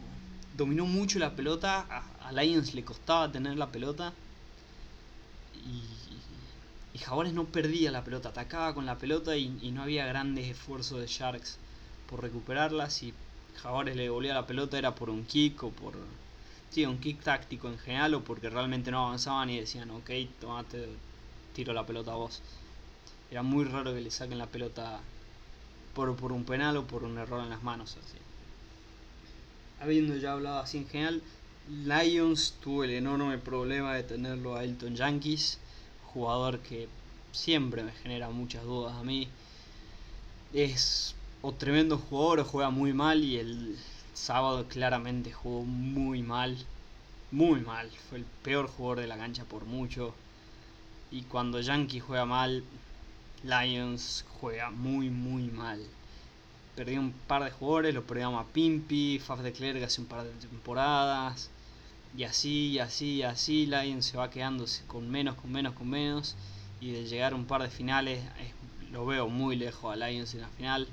dominó 0.56 0.86
mucho 0.86 1.18
la 1.20 1.36
pelota, 1.36 1.86
a, 1.88 2.32
Lions 2.32 2.74
le 2.74 2.84
costaba 2.84 3.30
tener 3.30 3.56
la 3.56 3.68
pelota 3.68 4.12
y, 5.54 5.82
y 6.96 7.32
no 7.32 7.44
perdía 7.44 7.90
la 7.90 8.04
pelota, 8.04 8.30
atacaba 8.30 8.74
con 8.74 8.86
la 8.86 8.98
pelota 8.98 9.36
y, 9.36 9.48
no 9.70 9.82
había 9.82 10.06
grandes 10.06 10.48
esfuerzos 10.48 11.00
de 11.00 11.06
Sharks 11.06 11.58
por 12.08 12.22
recuperarla, 12.22 12.90
si 12.90 13.14
Jaguares 13.62 13.96
le 13.96 14.04
devolvía 14.04 14.34
la 14.34 14.46
pelota 14.46 14.78
era 14.78 14.94
por 14.94 15.10
un 15.10 15.24
kick 15.24 15.62
o 15.62 15.70
por 15.70 15.94
sí, 16.70 16.84
un 16.86 16.98
kick 16.98 17.22
táctico 17.22 17.68
en 17.68 17.78
general 17.78 18.14
o 18.14 18.24
porque 18.24 18.50
realmente 18.50 18.90
no 18.90 19.06
avanzaban 19.06 19.50
y 19.50 19.60
decían, 19.60 19.90
ok, 19.90 20.10
tomate, 20.40 20.88
tiro 21.54 21.72
la 21.72 21.86
pelota 21.86 22.12
a 22.12 22.16
vos. 22.16 22.42
Era 23.30 23.42
muy 23.42 23.64
raro 23.64 23.94
que 23.94 24.00
le 24.00 24.10
saquen 24.10 24.38
la 24.38 24.46
pelota 24.46 25.00
por, 25.94 26.14
por 26.16 26.32
un 26.32 26.44
penal 26.44 26.76
o 26.76 26.86
por 26.86 27.04
un 27.04 27.18
error 27.18 27.42
en 27.42 27.50
las 27.50 27.62
manos. 27.62 27.96
Así. 27.96 28.18
Habiendo 29.80 30.16
ya 30.16 30.32
hablado 30.32 30.58
así 30.58 30.78
en 30.78 30.88
general, 30.88 31.22
Lions 31.68 32.54
tuvo 32.60 32.84
el 32.84 32.90
enorme 32.90 33.38
problema 33.38 33.94
de 33.94 34.02
tenerlo 34.02 34.56
a 34.56 34.64
Elton 34.64 34.96
Yankees, 34.96 35.58
jugador 36.12 36.58
que 36.58 36.88
siempre 37.32 37.84
me 37.84 37.92
genera 37.92 38.30
muchas 38.30 38.64
dudas 38.64 38.94
a 38.94 39.04
mí. 39.04 39.28
Es 40.52 41.14
o 41.42 41.52
tremendo 41.52 41.96
jugador 41.98 42.40
o 42.40 42.44
juega 42.44 42.70
muy 42.70 42.92
mal 42.92 43.22
y 43.22 43.38
el 43.38 43.78
sábado 44.12 44.66
claramente 44.68 45.32
jugó 45.32 45.62
muy 45.62 46.22
mal, 46.22 46.58
muy 47.30 47.60
mal. 47.60 47.90
Fue 48.08 48.18
el 48.18 48.24
peor 48.42 48.66
jugador 48.66 49.00
de 49.00 49.06
la 49.06 49.16
cancha 49.16 49.44
por 49.44 49.64
mucho. 49.64 50.14
Y 51.10 51.22
cuando 51.22 51.60
Yankee 51.60 52.00
juega 52.00 52.26
mal, 52.26 52.64
Lions 53.42 54.24
juega 54.40 54.70
muy 54.70 55.08
muy 55.08 55.44
mal. 55.44 55.80
Perdió 56.76 57.00
un 57.00 57.12
par 57.12 57.44
de 57.44 57.50
jugadores, 57.50 57.94
lo 57.94 58.04
perdíamos 58.04 58.44
a 58.44 58.48
Pimpi, 58.48 59.18
Faf 59.18 59.40
de 59.40 59.52
Klerk 59.52 59.82
hace 59.82 60.00
un 60.00 60.06
par 60.06 60.24
de 60.24 60.30
temporadas. 60.30 61.50
Y 62.16 62.24
así, 62.24 62.68
y 62.68 62.78
así, 62.80 63.16
y 63.16 63.22
así, 63.22 63.66
Lions 63.66 64.06
se 64.06 64.16
va 64.16 64.30
quedándose 64.30 64.84
con 64.86 65.10
menos, 65.10 65.36
con 65.36 65.52
menos, 65.52 65.74
con 65.74 65.88
menos. 65.88 66.36
Y 66.80 66.92
de 66.92 67.06
llegar 67.06 67.32
a 67.32 67.36
un 67.36 67.46
par 67.46 67.62
de 67.62 67.70
finales, 67.70 68.22
lo 68.92 69.06
veo 69.06 69.28
muy 69.28 69.56
lejos 69.56 69.92
a 69.92 69.96
Lions 69.96 70.34
en 70.34 70.42
la 70.42 70.48
final. 70.48 70.86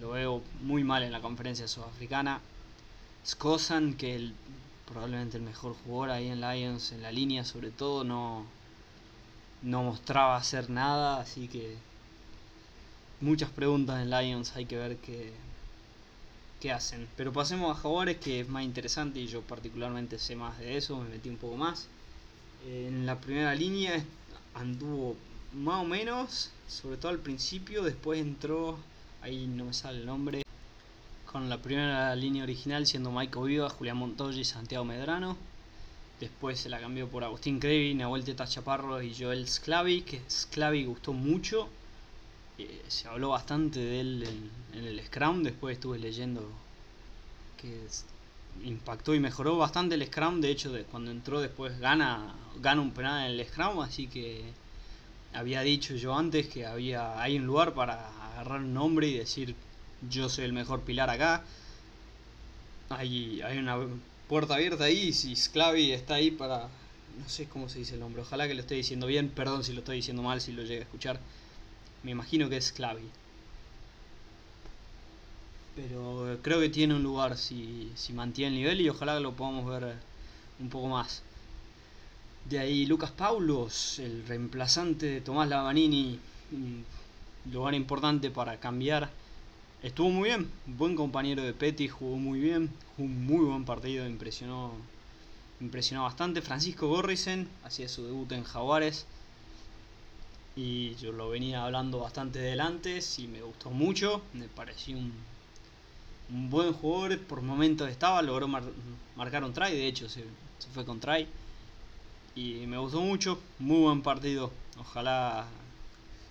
Lo 0.00 0.10
veo 0.10 0.42
muy 0.62 0.84
mal 0.84 1.02
en 1.02 1.12
la 1.12 1.20
conferencia 1.20 1.68
sudafricana. 1.68 2.40
Scosan, 3.26 3.94
que 3.94 4.16
el, 4.16 4.34
probablemente 4.86 5.36
el 5.36 5.44
mejor 5.44 5.76
jugador 5.84 6.10
ahí 6.10 6.28
en 6.28 6.40
Lions, 6.40 6.92
en 6.92 7.02
la 7.02 7.12
línea 7.12 7.44
sobre 7.44 7.70
todo, 7.70 8.04
no, 8.04 8.44
no 9.64 9.82
mostraba 9.82 10.36
hacer 10.36 10.70
nada, 10.70 11.20
así 11.20 11.48
que 11.48 11.76
muchas 13.20 13.50
preguntas 13.50 14.02
en 14.02 14.10
Lions, 14.10 14.54
hay 14.54 14.66
que 14.66 14.76
ver 14.76 14.96
qué, 14.98 15.32
qué 16.60 16.70
hacen. 16.70 17.08
Pero 17.16 17.32
pasemos 17.32 17.76
a 17.76 17.80
Jaguares, 17.80 18.18
que 18.18 18.40
es 18.40 18.48
más 18.48 18.62
interesante 18.62 19.20
y 19.20 19.26
yo 19.26 19.40
particularmente 19.40 20.18
sé 20.18 20.36
más 20.36 20.58
de 20.58 20.76
eso, 20.76 20.98
me 20.98 21.08
metí 21.08 21.30
un 21.30 21.38
poco 21.38 21.56
más. 21.56 21.88
En 22.66 23.06
la 23.06 23.18
primera 23.18 23.54
línea 23.54 24.04
anduvo 24.54 25.16
más 25.54 25.82
o 25.82 25.84
menos, 25.84 26.50
sobre 26.68 26.96
todo 26.98 27.10
al 27.10 27.18
principio, 27.18 27.82
después 27.82 28.20
entró, 28.20 28.78
ahí 29.22 29.46
no 29.46 29.64
me 29.66 29.72
sale 29.72 30.00
el 30.00 30.06
nombre, 30.06 30.42
con 31.30 31.48
la 31.48 31.58
primera 31.58 32.14
línea 32.14 32.44
original 32.44 32.86
siendo 32.86 33.10
Michael 33.10 33.46
Viva, 33.46 33.70
Julián 33.70 33.96
Montoya 33.96 34.40
y 34.40 34.44
Santiago 34.44 34.84
Medrano. 34.84 35.36
Después 36.20 36.60
se 36.60 36.68
la 36.68 36.80
cambió 36.80 37.08
por 37.08 37.24
Agustín 37.24 37.58
Crevi, 37.58 37.94
Nahuel 37.94 38.24
Teta 38.24 38.46
Chaparro 38.46 39.02
y 39.02 39.14
Joel 39.14 39.48
Sclavi, 39.48 40.02
que 40.02 40.22
Sclavi 40.30 40.84
gustó 40.84 41.12
mucho. 41.12 41.68
Eh, 42.58 42.84
se 42.86 43.08
habló 43.08 43.30
bastante 43.30 43.80
de 43.80 44.00
él 44.00 44.50
en, 44.72 44.84
el 44.84 45.04
Scrum, 45.04 45.42
después 45.42 45.74
estuve 45.76 45.98
leyendo 45.98 46.48
que 47.60 47.80
impactó 48.64 49.12
y 49.14 49.18
mejoró 49.20 49.56
bastante 49.56 49.96
el 49.96 50.06
Scrum, 50.06 50.40
de 50.40 50.50
hecho 50.50 50.72
cuando 50.90 51.10
entró 51.10 51.40
después 51.40 51.78
gana, 51.80 52.32
gana 52.60 52.80
un 52.80 52.92
penal 52.92 53.26
en 53.26 53.40
el 53.40 53.46
Scrum, 53.48 53.80
así 53.80 54.06
que 54.06 54.44
había 55.32 55.62
dicho 55.62 55.96
yo 55.96 56.16
antes 56.16 56.46
que 56.46 56.64
había 56.64 57.20
hay 57.20 57.38
un 57.38 57.46
lugar 57.46 57.74
para 57.74 58.08
agarrar 58.30 58.60
un 58.60 58.72
nombre 58.72 59.08
y 59.08 59.18
decir 59.18 59.56
yo 60.08 60.28
soy 60.28 60.44
el 60.44 60.52
mejor 60.52 60.82
pilar 60.82 61.10
acá. 61.10 61.42
Hay, 62.90 63.40
hay 63.42 63.58
una 63.58 63.76
puerta 64.28 64.54
abierta 64.54 64.84
ahí. 64.84 65.12
Si 65.12 65.34
Sclavi 65.36 65.92
está 65.92 66.14
ahí 66.14 66.30
para. 66.30 66.68
No 67.18 67.28
sé 67.28 67.46
cómo 67.46 67.68
se 67.68 67.78
dice 67.78 67.94
el 67.94 68.00
nombre. 68.00 68.22
Ojalá 68.22 68.48
que 68.48 68.54
lo 68.54 68.60
esté 68.60 68.74
diciendo 68.74 69.06
bien. 69.06 69.28
Perdón 69.28 69.64
si 69.64 69.72
lo 69.72 69.80
estoy 69.80 69.96
diciendo 69.96 70.22
mal, 70.22 70.40
si 70.40 70.52
lo 70.52 70.62
llegue 70.62 70.80
a 70.80 70.82
escuchar. 70.82 71.20
Me 72.02 72.10
imagino 72.10 72.48
que 72.48 72.56
es 72.56 72.66
Sclavi. 72.66 73.08
Pero 75.76 76.38
creo 76.42 76.60
que 76.60 76.68
tiene 76.68 76.94
un 76.94 77.02
lugar 77.02 77.36
si, 77.36 77.90
si 77.96 78.12
mantiene 78.12 78.56
el 78.56 78.62
nivel 78.62 78.80
y 78.80 78.88
ojalá 78.88 79.18
lo 79.18 79.32
podamos 79.32 79.66
ver 79.68 79.94
un 80.60 80.68
poco 80.68 80.88
más. 80.88 81.22
De 82.48 82.58
ahí 82.58 82.86
Lucas 82.86 83.10
Paulos, 83.10 83.98
el 83.98 84.26
reemplazante 84.26 85.06
de 85.06 85.20
Tomás 85.20 85.48
Lavanini. 85.48 86.20
Lugar 87.52 87.74
importante 87.74 88.30
para 88.30 88.58
cambiar 88.60 89.10
Estuvo 89.84 90.08
muy 90.08 90.30
bien, 90.30 90.50
buen 90.64 90.96
compañero 90.96 91.42
de 91.42 91.52
Petty, 91.52 91.88
jugó 91.88 92.16
muy 92.16 92.40
bien, 92.40 92.70
un 92.96 93.26
muy 93.26 93.44
buen 93.44 93.66
partido, 93.66 94.06
impresionó, 94.06 94.72
impresionó 95.60 96.04
bastante. 96.04 96.40
Francisco 96.40 96.88
Gorrisen 96.88 97.50
hacía 97.64 97.86
su 97.86 98.02
debut 98.06 98.32
en 98.32 98.44
Jaguares 98.44 99.04
y 100.56 100.94
yo 100.94 101.12
lo 101.12 101.28
venía 101.28 101.66
hablando 101.66 101.98
bastante 101.98 102.38
delante 102.38 102.98
y 103.18 103.26
me 103.26 103.42
gustó 103.42 103.68
mucho, 103.70 104.22
me 104.32 104.48
pareció 104.48 104.96
un, 104.96 105.12
un 106.30 106.48
buen 106.48 106.72
jugador, 106.72 107.20
por 107.20 107.42
momentos 107.42 107.90
estaba, 107.90 108.22
logró 108.22 108.48
marcar 108.48 109.44
un 109.44 109.52
try, 109.52 109.70
de 109.70 109.86
hecho 109.86 110.08
se, 110.08 110.24
se 110.60 110.68
fue 110.72 110.86
con 110.86 110.98
try 110.98 111.28
y 112.34 112.64
me 112.66 112.78
gustó 112.78 113.02
mucho, 113.02 113.38
muy 113.58 113.82
buen 113.82 114.00
partido, 114.00 114.50
ojalá 114.80 115.46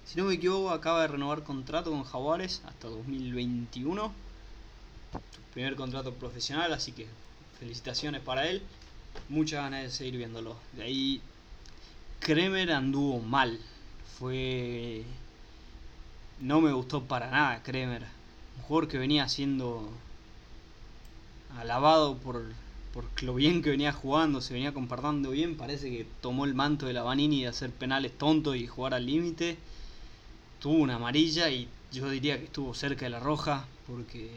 si 0.05 0.17
no 0.17 0.25
me 0.25 0.35
equivoco, 0.35 0.71
acaba 0.71 1.01
de 1.01 1.07
renovar 1.07 1.43
contrato 1.43 1.91
con 1.91 2.03
Jaguares 2.03 2.61
hasta 2.65 2.87
2021. 2.87 4.11
Su 5.13 5.41
primer 5.53 5.75
contrato 5.75 6.13
profesional, 6.13 6.73
así 6.73 6.91
que 6.91 7.07
felicitaciones 7.59 8.21
para 8.21 8.47
él. 8.47 8.61
Muchas 9.29 9.63
ganas 9.63 9.83
de 9.83 9.91
seguir 9.91 10.17
viéndolo. 10.17 10.55
De 10.73 10.83
ahí, 10.83 11.21
Kremer 12.19 12.71
anduvo 12.71 13.19
mal. 13.19 13.59
Fue. 14.17 15.03
No 16.39 16.61
me 16.61 16.73
gustó 16.73 17.03
para 17.03 17.29
nada 17.29 17.63
Kremer. 17.63 18.03
Un 18.57 18.63
jugador 18.63 18.89
que 18.89 18.97
venía 18.97 19.29
siendo 19.29 19.89
alabado 21.57 22.17
por, 22.17 22.43
por 22.93 23.05
lo 23.23 23.35
bien 23.35 23.61
que 23.61 23.69
venía 23.69 23.93
jugando, 23.93 24.41
se 24.41 24.53
venía 24.53 24.73
compartiendo 24.73 25.31
bien. 25.31 25.57
Parece 25.57 25.89
que 25.89 26.07
tomó 26.21 26.45
el 26.45 26.53
manto 26.53 26.85
de 26.85 26.93
la 26.93 27.03
Vanini 27.03 27.43
de 27.43 27.47
hacer 27.47 27.71
penales 27.71 28.17
tontos 28.17 28.55
y 28.55 28.67
jugar 28.67 28.93
al 28.93 29.05
límite. 29.05 29.57
Tuvo 30.63 30.75
una 30.75 30.95
amarilla 30.95 31.49
y 31.49 31.67
yo 31.91 32.09
diría 32.09 32.37
que 32.39 32.45
estuvo 32.45 32.73
cerca 32.73 33.03
de 33.03 33.09
la 33.09 33.19
roja 33.19 33.65
porque 33.85 34.31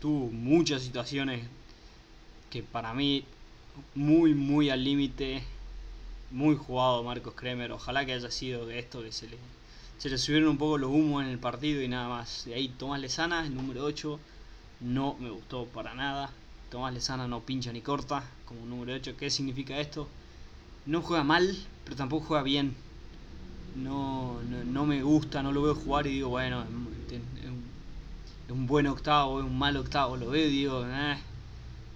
tuvo 0.00 0.26
muchas 0.26 0.82
situaciones 0.82 1.46
que 2.50 2.64
para 2.64 2.92
mí 2.94 3.24
muy 3.94 4.34
muy 4.34 4.70
al 4.70 4.82
límite 4.82 5.44
muy 6.32 6.56
jugado 6.56 7.04
Marcos 7.04 7.34
Kremer. 7.34 7.70
Ojalá 7.70 8.04
que 8.04 8.12
haya 8.12 8.28
sido 8.32 8.66
de 8.66 8.80
esto 8.80 9.04
que 9.04 9.12
se 9.12 9.28
le, 9.28 9.36
se 9.98 10.10
le 10.10 10.18
subieron 10.18 10.48
un 10.48 10.58
poco 10.58 10.78
los 10.78 10.90
humos 10.90 11.22
en 11.22 11.28
el 11.28 11.38
partido 11.38 11.80
y 11.80 11.86
nada 11.86 12.08
más. 12.08 12.44
De 12.44 12.54
ahí 12.54 12.66
Tomás 12.66 13.00
Lezana 13.00 13.46
el 13.46 13.54
número 13.54 13.84
8 13.84 14.18
no 14.80 15.14
me 15.20 15.30
gustó 15.30 15.66
para 15.66 15.94
nada. 15.94 16.32
Tomás 16.72 16.92
Lezana 16.92 17.28
no 17.28 17.38
pincha 17.38 17.72
ni 17.72 17.82
corta 17.82 18.24
como 18.46 18.66
número 18.66 18.94
8 18.94 19.14
¿qué 19.16 19.30
significa 19.30 19.78
esto? 19.78 20.08
no 20.86 21.02
juega 21.02 21.22
mal 21.22 21.56
pero 21.84 21.94
tampoco 21.94 22.26
juega 22.26 22.42
bien 22.42 22.74
no, 23.74 24.40
no, 24.42 24.86
me 24.86 25.02
gusta, 25.02 25.42
no 25.42 25.52
lo 25.52 25.62
veo 25.62 25.74
jugar 25.74 26.06
y 26.06 26.10
digo, 26.10 26.30
bueno, 26.30 26.62
es 26.62 28.50
un, 28.50 28.66
buen 28.66 28.86
octavo, 28.86 29.40
es 29.40 29.46
un 29.46 29.58
mal 29.58 29.76
octavo, 29.76 30.16
lo 30.16 30.30
veo 30.30 30.46
y 30.46 30.50
digo, 30.50 30.84
eh, 30.86 31.18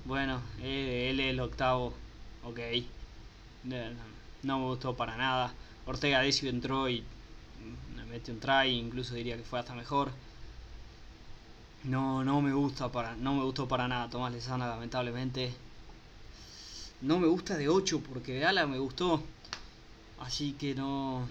bueno, 0.05 0.41
él 0.63 1.21
es 1.21 1.31
el 1.31 1.41
octavo, 1.41 1.93
ok, 2.45 2.61
no, 3.65 4.59
me 4.59 4.65
gustó 4.67 4.97
para 4.97 5.17
nada. 5.17 5.53
Ortega 5.87 6.21
Decio 6.21 6.49
entró 6.49 6.89
y 6.89 7.03
me 7.97 8.05
mete 8.05 8.31
un 8.33 8.41
try, 8.41 8.69
incluso 8.69 9.15
diría 9.15 9.37
que 9.37 9.43
fue 9.43 9.59
hasta 9.59 9.75
mejor. 9.75 10.11
No, 11.85 12.25
no 12.25 12.41
me 12.41 12.53
gusta 12.53 12.91
para, 12.91 13.15
no 13.17 13.35
me 13.35 13.45
gustó 13.45 13.69
para 13.69 13.89
nada 13.89 14.11
Tomás 14.11 14.33
Lezana, 14.33 14.67
lamentablemente. 14.67 15.55
No 17.01 17.19
me 17.19 17.27
gusta 17.27 17.57
de 17.57 17.69
8 17.69 18.03
porque 18.09 18.35
de 18.35 18.47
ala 18.47 18.67
me 18.67 18.79
gustó. 18.79 19.23
Así 20.21 20.53
que 20.53 20.75
no, 20.75 21.27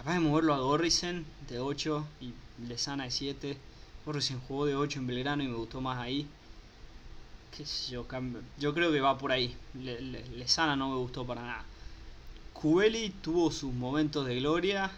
Capaz 0.00 0.14
de 0.14 0.20
moverlo 0.20 0.54
a 0.54 0.60
Gorrisen 0.60 1.26
de 1.46 1.60
8 1.60 2.06
y 2.22 2.32
Lesana 2.66 3.04
de 3.04 3.10
7. 3.10 3.58
Gorrisen 4.06 4.40
jugó 4.48 4.64
de 4.64 4.74
8 4.74 4.98
en 4.98 5.06
Belgrano 5.06 5.42
y 5.42 5.48
me 5.48 5.54
gustó 5.54 5.82
más 5.82 5.98
ahí. 5.98 6.26
Qué 7.54 7.66
sé 7.66 7.92
yo, 7.92 8.06
yo 8.58 8.72
creo 8.72 8.92
que 8.92 9.00
va 9.02 9.18
por 9.18 9.30
ahí. 9.30 9.54
Lesana 9.74 10.74
no 10.74 10.88
me 10.88 10.96
gustó 10.96 11.26
para 11.26 11.42
nada. 11.42 11.64
Cubeli 12.54 13.10
tuvo 13.10 13.50
sus 13.50 13.74
momentos 13.74 14.24
de 14.24 14.36
gloria. 14.36 14.90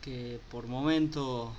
Que 0.00 0.38
por 0.52 0.68
momentos. 0.68 1.50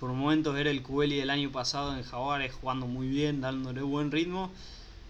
Por 0.00 0.10
momentos 0.14 0.56
era 0.56 0.70
el 0.70 0.82
Cubeli 0.82 1.18
del 1.18 1.28
año 1.28 1.52
pasado 1.52 1.94
en 1.94 2.02
Jaguares 2.02 2.54
jugando 2.54 2.86
muy 2.86 3.08
bien, 3.08 3.42
dándole 3.42 3.82
buen 3.82 4.10
ritmo 4.10 4.50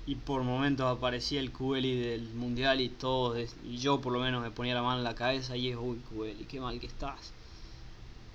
y 0.06 0.16
por 0.16 0.42
momentos 0.42 0.86
aparecía 0.86 1.40
el 1.40 1.50
Cubeli 1.50 1.96
del 1.96 2.34
mundial 2.34 2.80
y 2.80 2.88
todo, 2.90 3.36
y 3.38 3.78
yo 3.78 4.00
por 4.00 4.12
lo 4.12 4.20
menos 4.20 4.42
me 4.42 4.50
ponía 4.50 4.74
la 4.74 4.82
mano 4.82 4.98
en 4.98 5.04
la 5.04 5.14
cabeza 5.14 5.56
y 5.56 5.70
es, 5.70 5.76
uy 5.80 5.98
Cubeli, 6.10 6.44
qué 6.44 6.60
mal 6.60 6.78
que 6.78 6.86
estás. 6.86 7.32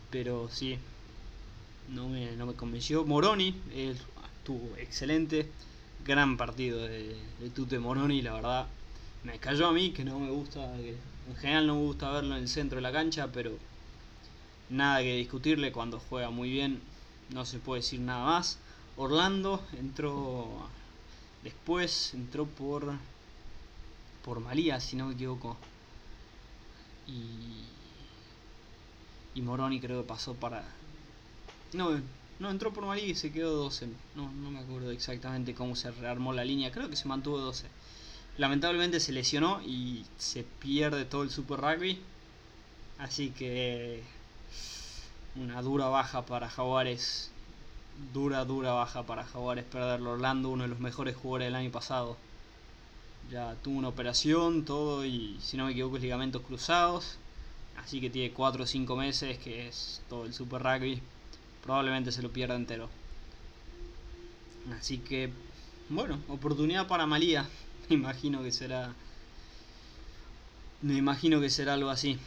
Pero 0.10 0.50
sí, 0.52 0.78
no 1.90 2.10
me, 2.10 2.32
no 2.36 2.48
me 2.48 2.54
convenció. 2.54 3.06
Moroni, 3.06 3.56
él 3.76 3.98
estuvo 4.40 4.76
excelente, 4.78 5.50
gran 6.06 6.38
partido 6.38 6.82
de, 6.82 7.16
de, 7.40 7.50
Tute 7.52 7.78
Moroni, 7.78 8.22
la 8.24 8.34
verdad. 8.34 8.68
Me 9.24 9.38
cayó 9.38 9.68
a 9.68 9.74
mí, 9.74 9.92
que 9.92 10.04
no 10.04 10.20
me 10.20 10.32
gusta, 10.32 10.76
en 10.76 11.36
general 11.40 11.68
no 11.68 11.76
me 11.76 11.82
gusta 11.82 12.10
verlo 12.10 12.36
en 12.36 12.44
el 12.44 12.48
centro 12.48 12.78
de 12.78 12.82
la 12.82 12.92
cancha, 12.92 13.30
pero 13.32 13.52
nada 14.70 15.02
que 15.02 15.16
discutirle 15.18 15.72
cuando 15.72 16.00
juega 16.00 16.32
muy 16.32 16.50
bien, 16.50 16.82
no 17.32 17.46
se 17.46 17.60
puede 17.60 17.82
decir 17.82 18.00
nada 18.00 18.26
más. 18.26 18.58
Orlando 18.98 19.62
entró 19.78 20.68
Después 21.44 22.14
entró 22.14 22.46
por 22.46 22.94
por 24.24 24.40
Malía, 24.40 24.80
si 24.80 24.96
no 24.96 25.08
me 25.08 25.14
equivoco. 25.14 25.58
Y 27.08 27.66
y 29.36 29.42
Moroni 29.42 29.80
creo 29.80 30.02
que 30.02 30.08
pasó 30.08 30.34
para 30.34 30.64
no, 31.74 32.02
no 32.40 32.50
entró 32.50 32.74
por 32.74 32.86
Malía 32.86 33.06
y 33.06 33.16
se 33.16 33.32
quedó 33.32 33.56
12. 33.56 33.88
No, 34.16 34.32
no 34.32 34.52
me 34.52 34.60
acuerdo 34.60 34.92
exactamente 34.92 35.54
cómo 35.54 35.76
se 35.76 35.92
rearmó 35.92 36.34
la 36.34 36.44
línea, 36.44 36.72
creo 36.72 36.90
que 36.90 36.96
se 36.96 37.08
mantuvo 37.08 37.38
12. 37.38 37.68
Lamentablemente 38.38 39.00
se 39.00 39.12
lesionó 39.12 39.62
y 39.62 40.06
se 40.18 40.44
pierde 40.44 41.06
todo 41.06 41.24
el 41.24 41.30
Super 41.30 41.60
Rugby. 41.60 42.02
Así 42.98 43.30
que 43.32 44.04
una 45.36 45.62
dura 45.62 45.88
baja 45.88 46.26
para 46.26 46.50
Jaguares 46.50 47.32
dura, 48.14 48.46
dura 48.46 48.74
baja 48.74 49.04
para 49.04 49.24
Jaguares 49.24 49.66
perderlo. 49.66 50.12
Orlando, 50.12 50.50
uno 50.50 50.64
de 50.64 50.70
los 50.70 50.80
mejores 50.80 51.16
jugadores 51.16 51.48
del 51.48 51.56
año 51.56 51.72
pasado. 51.72 52.18
Ya 53.32 53.56
tuvo 53.64 53.78
una 53.78 53.90
operación, 53.90 54.66
todo, 54.66 55.06
y 55.06 55.38
si 55.42 55.58
no 55.58 55.66
me 55.66 55.72
equivoco, 55.72 55.98
es 55.98 56.02
ligamentos 56.02 56.42
cruzados. 56.42 57.18
Así 57.78 58.02
que 58.02 58.10
tiene 58.10 58.32
4 58.34 58.64
o 58.64 58.68
5 58.68 58.96
meses, 58.96 59.38
que 59.38 59.68
es 59.68 60.02
todo 60.10 60.26
el 60.26 60.34
Super 60.34 60.64
Rugby. 60.64 61.02
Probablemente 61.64 62.12
se 62.12 62.24
lo 62.24 62.32
pierda 62.32 62.56
entero. 62.56 62.90
Así 64.78 64.98
que, 65.00 65.32
bueno, 65.90 66.20
oportunidad 66.28 66.88
para 66.88 67.06
Malía. 67.06 67.48
Me 67.90 67.96
imagino 67.96 68.44
que 68.44 68.52
será. 68.52 68.94
Me 70.82 70.96
imagino 70.96 71.40
que 71.40 71.50
será 71.50 71.74
algo 71.74 71.90
así. 71.90 72.18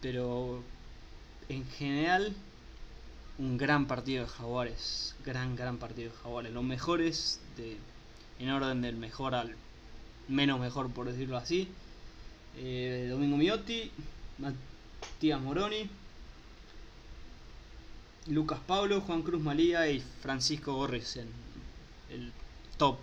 Pero 0.00 0.62
en 1.48 1.66
general 1.70 2.34
un 3.40 3.56
gran 3.56 3.86
partido 3.86 4.24
de 4.24 4.28
Jaguares. 4.28 5.16
Gran, 5.24 5.56
gran 5.56 5.78
partido 5.78 6.10
de 6.10 6.16
Jaguares. 6.18 6.52
Los 6.52 6.62
mejores 6.62 7.40
de, 7.56 7.78
en 8.38 8.50
orden 8.50 8.82
del 8.82 8.96
mejor 8.96 9.34
al 9.34 9.56
menos 10.28 10.60
mejor, 10.60 10.90
por 10.90 11.06
decirlo 11.06 11.38
así. 11.38 11.66
Eh, 12.58 13.08
Domingo 13.10 13.38
Miotti, 13.38 13.90
Matías 14.38 15.40
Moroni, 15.40 15.88
Lucas 18.26 18.60
Pablo, 18.66 19.00
Juan 19.00 19.22
Cruz 19.22 19.40
Malía 19.40 19.88
y 19.90 20.00
Francisco 20.20 20.74
Gorres 20.74 21.16
en 21.16 21.28
el 22.10 22.32
top, 22.76 22.98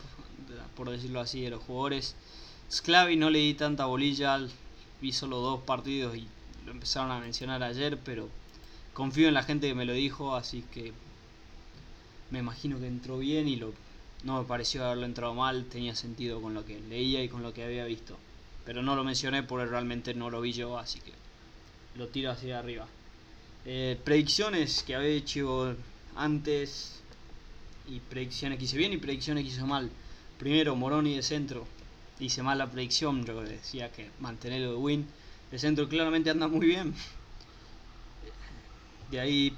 por 0.75 0.91
decirlo 0.91 1.19
así, 1.19 1.41
de 1.41 1.49
los 1.49 1.63
jugadores. 1.63 2.15
Sclavi 2.71 3.15
no 3.15 3.31
le 3.31 3.39
di 3.39 3.55
tanta 3.55 3.85
bolilla, 3.85 4.39
vi 5.01 5.11
solo 5.11 5.39
dos 5.39 5.61
partidos 5.61 6.15
y 6.15 6.27
lo 6.65 6.73
empezaron 6.73 7.09
a 7.11 7.19
mencionar 7.19 7.63
ayer, 7.63 7.97
pero 7.97 8.29
confío 8.97 9.27
en 9.27 9.35
la 9.35 9.43
gente 9.43 9.67
que 9.67 9.75
me 9.75 9.85
lo 9.85 9.93
dijo, 9.93 10.35
así 10.35 10.63
que 10.73 10.91
me 12.31 12.39
imagino 12.39 12.79
que 12.79 12.87
entró 12.87 13.19
bien 13.19 13.47
y 13.47 13.55
lo, 13.55 13.71
no 14.23 14.41
me 14.41 14.47
pareció 14.47 14.83
haberlo 14.83 15.05
entrado 15.05 15.35
mal, 15.35 15.65
tenía 15.65 15.95
sentido 15.95 16.41
con 16.41 16.55
lo 16.55 16.65
que 16.65 16.79
leía 16.79 17.23
y 17.23 17.29
con 17.29 17.43
lo 17.43 17.53
que 17.53 17.63
había 17.63 17.85
visto. 17.85 18.17
Pero 18.65 18.81
no 18.81 18.95
lo 18.95 19.03
mencioné 19.03 19.43
porque 19.43 19.67
realmente 19.67 20.15
no 20.15 20.31
lo 20.31 20.41
vi 20.41 20.51
yo, 20.51 20.79
así 20.79 20.99
que 20.99 21.11
lo 21.95 22.07
tiro 22.07 22.31
hacia 22.31 22.57
arriba. 22.57 22.87
Eh, 23.65 23.99
predicciones 24.03 24.81
que 24.81 24.95
había 24.95 25.09
hecho 25.09 25.75
antes 26.15 26.99
y 27.87 27.99
predicciones 27.99 28.57
que 28.57 28.65
hice 28.65 28.77
bien 28.79 28.93
y 28.93 28.97
predicciones 28.97 29.43
que 29.43 29.51
hice 29.51 29.63
mal. 29.63 29.91
Primero, 30.39 30.75
Moroni 30.75 31.15
de 31.15 31.21
centro. 31.21 31.67
Hice 32.19 32.41
mal 32.41 32.57
la 32.57 32.71
predicción, 32.71 33.23
yo 33.23 33.43
decía 33.43 33.91
que 33.91 34.09
mantenerlo 34.19 34.71
de 34.71 34.77
win. 34.77 35.05
De 35.51 35.59
centro 35.59 35.87
claramente 35.87 36.31
anda 36.31 36.47
muy 36.47 36.65
bien. 36.65 36.95
De 39.11 39.19
ahí 39.19 39.53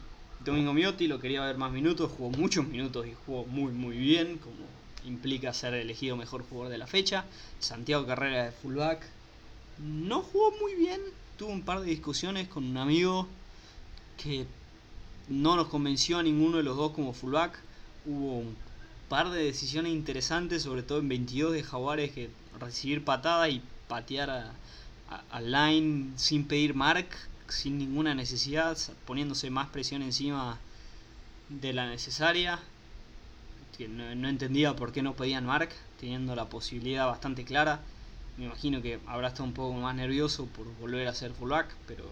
Domingo 0.46 0.74
Miotti 0.74 1.08
lo 1.08 1.20
quería 1.20 1.44
ver 1.44 1.58
más 1.58 1.72
minutos, 1.72 2.12
jugó 2.16 2.30
muchos 2.30 2.68
minutos 2.68 3.08
y 3.08 3.16
jugó 3.26 3.46
muy 3.46 3.72
muy 3.72 3.98
bien, 3.98 4.38
como 4.38 4.56
implica 5.06 5.54
ser 5.54 5.74
elegido 5.74 6.16
mejor 6.16 6.44
jugador 6.44 6.72
de 6.72 6.78
la 6.78 6.88
fecha. 6.88 7.26
Santiago 7.60 8.06
Carrera 8.06 8.46
de 8.46 8.52
fullback 8.52 9.06
no 9.80 10.22
jugó 10.22 10.52
muy 10.62 10.76
bien, 10.76 11.02
tuvo 11.38 11.50
un 11.50 11.64
par 11.64 11.82
de 11.82 11.88
discusiones 11.88 12.48
con 12.48 12.64
un 12.64 12.78
amigo 12.78 13.28
que 14.18 14.46
no 15.28 15.56
nos 15.56 15.68
convenció 15.68 16.20
a 16.20 16.24
ninguno 16.24 16.58
de 16.58 16.64
los 16.64 16.78
dos 16.78 16.92
como 16.92 17.14
fullback. 17.14 17.60
Hubo 18.06 18.40
un 18.40 18.56
par 19.10 19.30
de 19.32 19.44
decisiones 19.44 19.92
interesantes, 19.92 20.64
sobre 20.64 20.84
todo 20.84 21.00
en 21.00 21.10
22 21.10 21.54
de 21.54 21.64
Jaguares, 21.64 22.12
que 22.12 22.30
recibir 22.60 23.04
patada 23.04 23.50
y 23.50 23.62
patear 23.88 24.54
al 25.32 25.52
line 25.52 26.14
sin 26.18 26.46
pedir 26.46 26.76
mark 26.76 27.08
sin 27.50 27.78
ninguna 27.78 28.16
necesidad, 28.16 28.78
poniéndose 29.06 29.50
más 29.50 29.70
presión 29.70 30.02
encima 30.02 30.60
de 31.50 31.74
la 31.74 31.88
necesaria. 31.88 32.60
No, 33.88 34.28
entendía 34.28 34.76
por 34.76 34.92
qué 34.92 35.02
no 35.02 35.16
pedían 35.16 35.46
Mark, 35.46 35.70
teniendo 36.00 36.36
la 36.36 36.50
posibilidad 36.50 37.08
bastante 37.08 37.46
clara. 37.46 37.80
Me 38.38 38.46
imagino 38.46 38.82
que 38.82 39.00
habrá 39.08 39.30
estado 39.30 39.46
un 39.46 39.54
poco 39.54 39.74
más 39.74 39.96
nervioso 39.96 40.48
por 40.48 40.66
volver 40.80 41.08
a 41.08 41.14
ser 41.14 41.32
fullback, 41.32 41.74
pero 41.88 42.06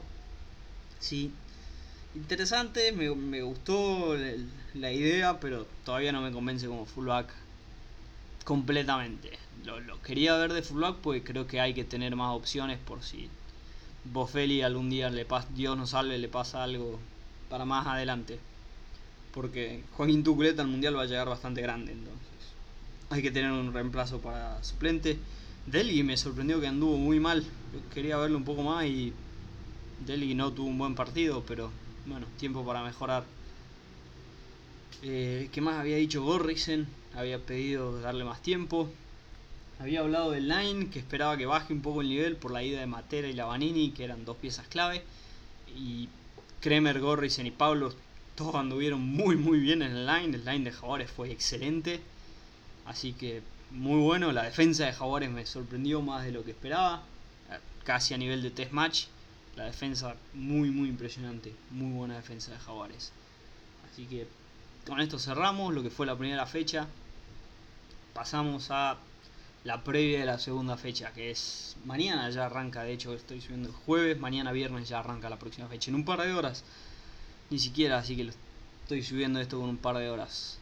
sí. 1.00 1.32
interesante, 2.16 2.92
me, 2.94 3.14
me 3.16 3.42
gustó 3.42 4.16
la 4.74 4.92
idea, 4.92 5.40
pero 5.40 5.68
todavía 5.86 6.12
no 6.12 6.22
me 6.22 6.32
convence 6.32 6.68
como 6.68 6.86
fullback 6.86 7.34
completamente. 8.46 9.32
Lo, 9.66 9.80
lo, 9.82 10.02
quería 10.02 10.38
ver 10.38 10.54
de 10.54 10.62
fullback 10.64 10.98
porque 10.98 11.24
creo 11.24 11.48
que 11.48 11.60
hay 11.60 11.74
que 11.74 11.84
tener 11.84 12.16
más 12.16 12.34
opciones 12.34 12.80
por 12.80 13.04
si 13.04 13.30
Boffelli 14.12 14.62
algún 14.62 14.90
día 14.90 15.10
le 15.10 15.26
pasa, 15.26 15.48
Dios 15.56 15.78
nos 15.78 15.92
salve, 15.92 16.18
le 16.18 16.28
pasa 16.28 16.64
algo 16.64 17.00
para 17.50 17.66
más 17.66 17.88
adelante. 17.88 18.40
Porque 19.34 19.84
Joaquín 19.94 20.24
Tuculeta 20.24 20.62
al 20.62 20.68
mundial 20.68 20.98
va 20.98 21.04
a 21.04 21.06
llegar 21.06 21.30
bastante 21.30 21.62
grande, 21.62 21.92
entonces 21.92 22.28
hay 23.10 23.22
que 23.22 23.32
tener 23.32 23.52
un 23.52 23.74
reemplazo 23.74 24.20
para 24.20 24.64
suplente. 24.64 25.18
Delhi 25.66 26.04
me 26.04 26.18
sorprendió 26.18 26.60
que 26.62 26.68
anduvo 26.68 26.98
muy 26.98 27.20
mal. 27.20 27.44
quería 27.94 28.18
verlo 28.18 28.38
un 28.38 28.46
poco 28.46 28.64
más 28.64 28.86
y 28.86 29.14
Delhi 30.06 30.34
no 30.34 30.52
tuvo 30.52 30.68
un 30.68 30.78
buen 30.78 30.96
partido, 30.96 31.44
pero 31.48 31.72
bueno, 32.06 32.26
tiempo 32.38 32.66
para 32.66 32.84
mejorar. 32.84 33.26
Eh, 35.04 35.50
¿Qué 35.52 35.62
más 35.62 35.76
había 35.76 35.98
dicho 35.98 36.24
Gorrisen? 36.24 36.88
Había 37.16 37.40
pedido 37.40 38.00
darle 38.02 38.24
más 38.24 38.42
tiempo. 38.42 38.90
Había 39.80 40.00
hablado 40.00 40.32
del 40.32 40.48
line, 40.48 40.90
que 40.90 41.00
esperaba 41.00 41.38
que 41.38 41.46
baje 41.46 41.74
un 41.74 41.82
poco 41.82 42.02
el 42.02 42.10
nivel 42.10 42.36
por 42.36 42.52
la 42.52 42.64
ida 42.64 42.80
de 42.80 42.88
Matera 42.88 43.28
y 43.28 43.34
Lavanini, 43.34 43.92
que 43.92 44.04
eran 44.04 44.26
dos 44.26 44.38
piezas 44.38 44.68
clave. 44.68 45.04
Y 45.76 46.10
Kremer, 46.62 47.00
Gorrisen 47.00 47.46
y 47.46 47.52
Pablo 47.52 47.94
todos 48.38 48.54
anduvieron 48.54 49.02
muy 49.02 49.36
muy 49.36 49.60
bien 49.60 49.82
en 49.82 49.92
el 49.92 50.06
line. 50.06 50.38
El 50.38 50.46
line 50.46 50.66
de 50.66 50.72
Jaguares 50.72 51.10
fue 51.10 51.32
excelente. 51.32 52.00
Así 52.86 53.14
que 53.14 53.42
muy 53.72 54.00
bueno. 54.00 54.32
La 54.32 54.44
defensa 54.44 54.86
de 54.86 54.94
Jaguares 54.94 55.32
me 55.32 55.46
sorprendió 55.46 56.02
más 56.02 56.24
de 56.24 56.32
lo 56.32 56.46
que 56.46 56.52
esperaba. 56.52 57.02
Casi 57.84 58.14
a 58.14 58.18
nivel 58.18 58.44
de 58.44 58.52
test 58.52 58.72
match. 58.72 59.06
La 59.56 59.66
defensa 59.66 60.16
muy 60.36 60.70
muy 60.70 60.88
impresionante. 60.88 61.52
Muy 61.72 61.92
buena 61.92 62.16
defensa 62.16 62.52
de 62.52 62.60
Jaguares. 62.60 63.12
Así 63.92 64.06
que 64.06 64.28
con 64.86 65.02
esto 65.02 65.18
cerramos 65.18 65.74
lo 65.74 65.82
que 65.82 65.90
fue 65.90 66.06
la 66.06 66.16
primera 66.16 66.46
fecha. 66.46 66.88
Pasamos 68.14 68.68
a 68.70 68.98
la 69.64 69.84
previa 69.84 70.20
de 70.20 70.26
la 70.26 70.40
segunda 70.40 70.78
fecha, 70.78 71.12
que 71.14 71.32
es 71.32 71.76
mañana 71.86 72.30
ya 72.30 72.46
arranca, 72.46 72.84
de 72.84 72.94
hecho 72.94 73.14
estoy 73.14 73.42
subiendo 73.42 73.70
el 73.70 73.76
jueves, 73.76 74.20
mañana 74.20 74.52
viernes 74.52 74.90
ya 74.90 75.00
arranca 75.00 75.30
la 75.30 75.40
próxima 75.40 75.68
fecha, 75.68 75.90
en 75.90 75.96
un 75.96 76.06
par 76.06 76.22
de 76.22 76.34
horas, 76.34 76.64
ni 77.50 77.60
siquiera, 77.60 77.98
así 77.98 78.16
que 78.16 78.26
lo 78.26 78.34
estoy 78.84 79.04
subiendo 79.04 79.40
esto 79.40 79.60
con 79.60 79.70
un 79.70 79.78
par 79.78 79.98
de 79.98 80.10
horas. 80.10 80.60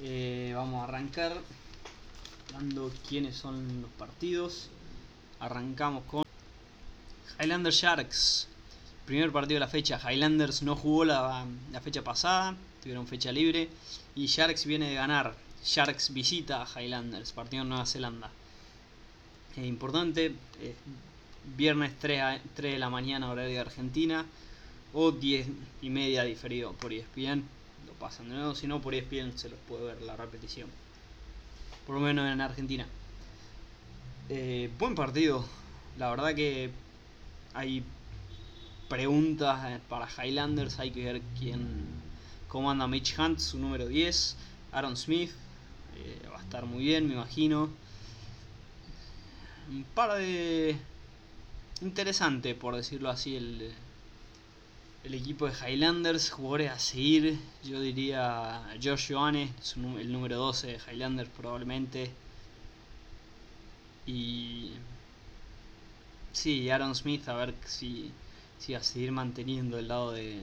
Eh, 0.00 0.52
vamos 0.54 0.80
a 0.80 0.84
arrancar 0.84 1.32
dando 2.52 2.92
quiénes 3.08 3.36
son 3.36 3.82
los 3.82 3.90
partidos. 3.92 4.68
Arrancamos 5.40 6.04
con 6.04 6.24
Highlander 7.40 7.72
Sharks. 7.72 8.48
Primer 9.06 9.32
partido 9.32 9.56
de 9.56 9.60
la 9.60 9.68
fecha. 9.68 9.98
Highlanders 9.98 10.62
no 10.62 10.76
jugó 10.76 11.04
la, 11.04 11.46
la 11.72 11.80
fecha 11.80 12.02
pasada, 12.02 12.54
tuvieron 12.82 13.06
fecha 13.06 13.32
libre. 13.32 13.68
Y 14.14 14.26
Sharks 14.26 14.66
viene 14.66 14.90
de 14.90 14.94
ganar 14.94 15.34
Sharks 15.64 16.12
visita 16.12 16.62
a 16.62 16.66
Highlanders, 16.66 17.32
partido 17.32 17.62
en 17.62 17.68
Nueva 17.68 17.86
Zelanda. 17.86 18.30
Es 19.56 19.64
importante, 19.66 20.34
viernes 21.56 21.92
3, 21.98 22.40
3 22.54 22.72
de 22.74 22.78
la 22.78 22.90
mañana, 22.90 23.30
horario 23.30 23.50
de 23.50 23.58
Argentina, 23.60 24.24
o 24.92 25.10
10 25.12 25.48
y 25.82 25.90
media 25.90 26.24
diferido 26.24 26.72
por 26.72 26.92
ESPN. 26.92 27.44
Lo 27.86 27.92
pasan 27.98 28.28
de 28.28 28.36
nuevo, 28.36 28.54
si 28.54 28.66
no 28.66 28.80
por 28.80 28.94
ESPN 28.94 29.36
se 29.36 29.48
los 29.48 29.58
puede 29.68 29.84
ver 29.84 30.02
la 30.02 30.16
repetición. 30.16 30.68
Por 31.86 31.96
lo 31.96 32.00
menos 32.00 32.30
en 32.30 32.40
Argentina. 32.40 32.86
Eh, 34.28 34.70
buen 34.78 34.94
partido, 34.94 35.44
la 35.98 36.10
verdad 36.10 36.34
que 36.34 36.70
hay 37.54 37.82
preguntas 38.88 39.80
para 39.88 40.06
Highlanders, 40.06 40.78
hay 40.78 40.90
que 40.90 41.04
ver 41.04 41.22
quién 41.38 41.86
comanda 42.46 42.86
Mitch 42.86 43.18
Hunt, 43.18 43.38
su 43.38 43.58
número 43.58 43.86
10, 43.86 44.36
Aaron 44.72 44.96
Smith, 44.96 45.30
va 46.32 46.38
a 46.38 46.42
estar 46.42 46.64
muy 46.66 46.84
bien, 46.84 47.06
me 47.08 47.14
imagino. 47.14 47.70
Un 49.70 49.84
par 49.94 50.18
de... 50.18 50.76
Interesante, 51.80 52.54
por 52.54 52.74
decirlo 52.74 53.08
así, 53.10 53.36
el, 53.36 53.72
el 55.04 55.14
equipo 55.14 55.46
de 55.46 55.52
Highlanders, 55.52 56.30
jugadores 56.30 56.70
a 56.70 56.78
seguir, 56.78 57.38
yo 57.64 57.80
diría 57.80 58.62
Josh 58.82 59.12
Joanne, 59.12 59.52
el 59.98 60.12
número 60.12 60.36
12 60.36 60.66
de 60.66 60.78
Highlanders 60.78 61.30
probablemente. 61.36 62.10
Y... 64.06 64.70
Sí, 66.32 66.70
Aaron 66.70 66.94
Smith, 66.94 67.28
a 67.28 67.34
ver 67.34 67.54
si, 67.64 68.10
si 68.58 68.72
va 68.72 68.80
a 68.80 68.82
seguir 68.82 69.12
manteniendo 69.12 69.78
el 69.78 69.88
lado 69.88 70.12
de, 70.12 70.40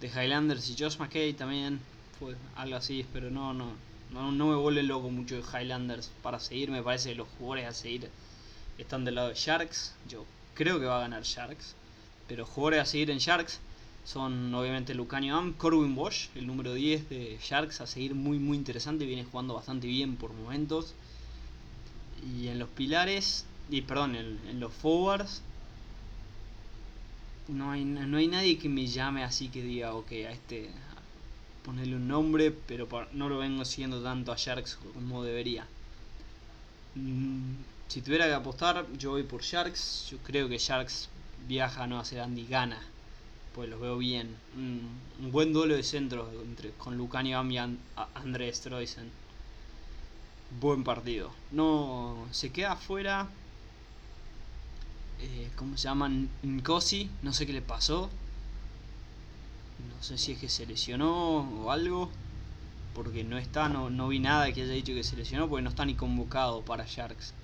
de 0.00 0.08
Highlanders 0.08 0.68
y 0.70 0.76
Josh 0.78 0.98
McKay 0.98 1.32
también, 1.32 1.80
fue 2.18 2.34
algo 2.56 2.76
así, 2.76 3.06
pero 3.12 3.30
no, 3.30 3.52
no, 3.54 3.72
no, 4.12 4.32
no 4.32 4.46
me 4.46 4.56
vuelve 4.56 4.82
loco 4.82 5.10
mucho 5.10 5.36
de 5.36 5.42
Highlanders 5.42 6.10
para 6.22 6.40
seguir. 6.40 6.70
Me 6.70 6.82
parece 6.82 7.10
que 7.10 7.16
los 7.16 7.28
jugadores 7.38 7.66
a 7.66 7.72
seguir 7.72 8.10
están 8.78 9.04
del 9.04 9.16
lado 9.16 9.28
de 9.28 9.34
Sharks. 9.34 9.94
Yo 10.08 10.24
creo 10.54 10.78
que 10.80 10.86
va 10.86 10.98
a 10.98 11.00
ganar 11.00 11.22
Sharks. 11.22 11.74
Pero 12.28 12.46
jugadores 12.46 12.80
a 12.80 12.86
seguir 12.86 13.10
en 13.10 13.18
Sharks 13.18 13.60
son 14.04 14.54
obviamente 14.54 14.94
Lucanio 14.94 15.36
Am, 15.36 15.52
Corwin 15.52 15.94
Bosch, 15.94 16.28
el 16.34 16.46
número 16.46 16.74
10 16.74 17.08
de 17.08 17.38
Sharks, 17.42 17.80
a 17.80 17.86
seguir 17.86 18.14
muy 18.14 18.38
muy 18.38 18.56
interesante. 18.56 19.06
Viene 19.06 19.24
jugando 19.24 19.54
bastante 19.54 19.86
bien 19.86 20.16
por 20.16 20.32
momentos. 20.32 20.94
Y 22.38 22.48
en 22.48 22.58
los 22.58 22.68
pilares, 22.70 23.44
y 23.70 23.82
perdón, 23.82 24.16
en, 24.16 24.40
en 24.48 24.58
los 24.60 24.72
forwards, 24.72 25.42
no 27.48 27.70
hay, 27.70 27.84
no 27.84 28.16
hay 28.16 28.26
nadie 28.26 28.58
que 28.58 28.68
me 28.68 28.86
llame 28.86 29.22
así 29.22 29.48
que 29.48 29.62
diga, 29.62 29.94
ok, 29.94 30.10
a 30.12 30.32
este, 30.32 30.70
ponerle 31.66 31.96
un 31.96 32.06
nombre, 32.06 32.52
pero 32.52 32.88
no 33.12 33.28
lo 33.28 33.38
vengo 33.38 33.64
siguiendo 33.64 34.00
tanto 34.00 34.30
a 34.30 34.36
Sharks 34.36 34.78
como 34.94 35.24
debería. 35.24 35.66
Mm, 36.94 37.56
si 37.88 38.02
tuviera 38.02 38.26
que 38.26 38.34
apostar, 38.34 38.86
yo 38.96 39.10
voy 39.10 39.24
por 39.24 39.42
Sharks. 39.42 40.06
Yo 40.10 40.18
creo 40.18 40.48
que 40.48 40.58
Sharks 40.58 41.08
viaja 41.48 41.82
a 41.82 41.86
Nueva 41.88 42.04
Zelanda 42.04 42.40
y 42.40 42.46
gana. 42.46 42.80
Pues 43.52 43.68
los 43.68 43.80
veo 43.80 43.98
bien. 43.98 44.36
un 44.54 45.32
buen 45.32 45.52
duelo 45.52 45.74
de 45.74 45.82
centro 45.82 46.30
entre, 46.44 46.70
con 46.72 46.96
Lucani 46.96 47.30
y 47.30 47.56
André 48.14 48.52
Stroisen. 48.54 49.10
Buen 50.60 50.84
partido. 50.84 51.32
No 51.50 52.28
se 52.30 52.52
queda 52.52 52.72
afuera. 52.72 53.28
Eh, 55.20 55.50
¿Cómo 55.56 55.76
se 55.76 55.84
llama? 55.84 56.08
Nkosi. 56.44 57.10
No 57.22 57.32
sé 57.32 57.44
qué 57.44 57.52
le 57.52 57.62
pasó. 57.62 58.08
No 59.78 60.02
sé 60.02 60.18
si 60.18 60.32
es 60.32 60.38
que 60.38 60.48
se 60.48 60.66
lesionó 60.66 61.38
o 61.64 61.70
algo. 61.70 62.10
Porque 62.94 63.24
no 63.24 63.36
está, 63.36 63.68
no, 63.68 63.90
no 63.90 64.08
vi 64.08 64.20
nada 64.20 64.50
que 64.52 64.62
haya 64.62 64.72
dicho 64.72 64.94
que 64.94 65.04
se 65.04 65.16
lesionó 65.16 65.48
porque 65.48 65.62
no 65.62 65.68
está 65.70 65.84
ni 65.84 65.94
convocado 65.94 66.62
para 66.62 66.86
Sharks. 66.86 67.34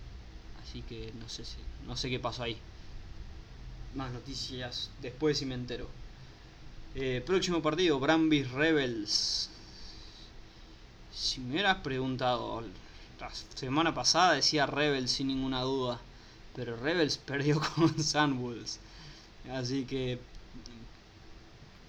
Así 0.63 0.83
que 0.83 1.13
no 1.21 1.29
sé 1.29 1.45
si, 1.45 1.59
no 1.87 1.97
sé 1.97 2.09
qué 2.09 2.19
pasó 2.19 2.45
ahí. 2.45 2.57
Más 3.95 4.11
noticias 4.13 4.91
después 5.03 5.39
si 5.39 5.47
me 5.47 5.55
entero. 5.55 5.89
Eh, 6.95 7.23
próximo 7.25 7.61
partido, 7.61 8.01
Brambis 8.01 8.51
Rebels. 8.51 9.51
Si 11.13 11.41
me 11.41 11.53
hubieras 11.53 11.77
preguntado 11.79 12.63
la 13.23 13.31
semana 13.55 13.95
pasada 13.95 14.33
decía 14.33 14.67
Rebels 14.67 15.13
sin 15.13 15.29
ninguna 15.29 15.61
duda. 15.61 16.01
Pero 16.55 16.77
Rebels 16.77 17.19
perdió 17.27 17.61
con 17.61 18.03
Sunwolves. 18.03 18.81
Así 19.51 19.85
que 19.85 20.19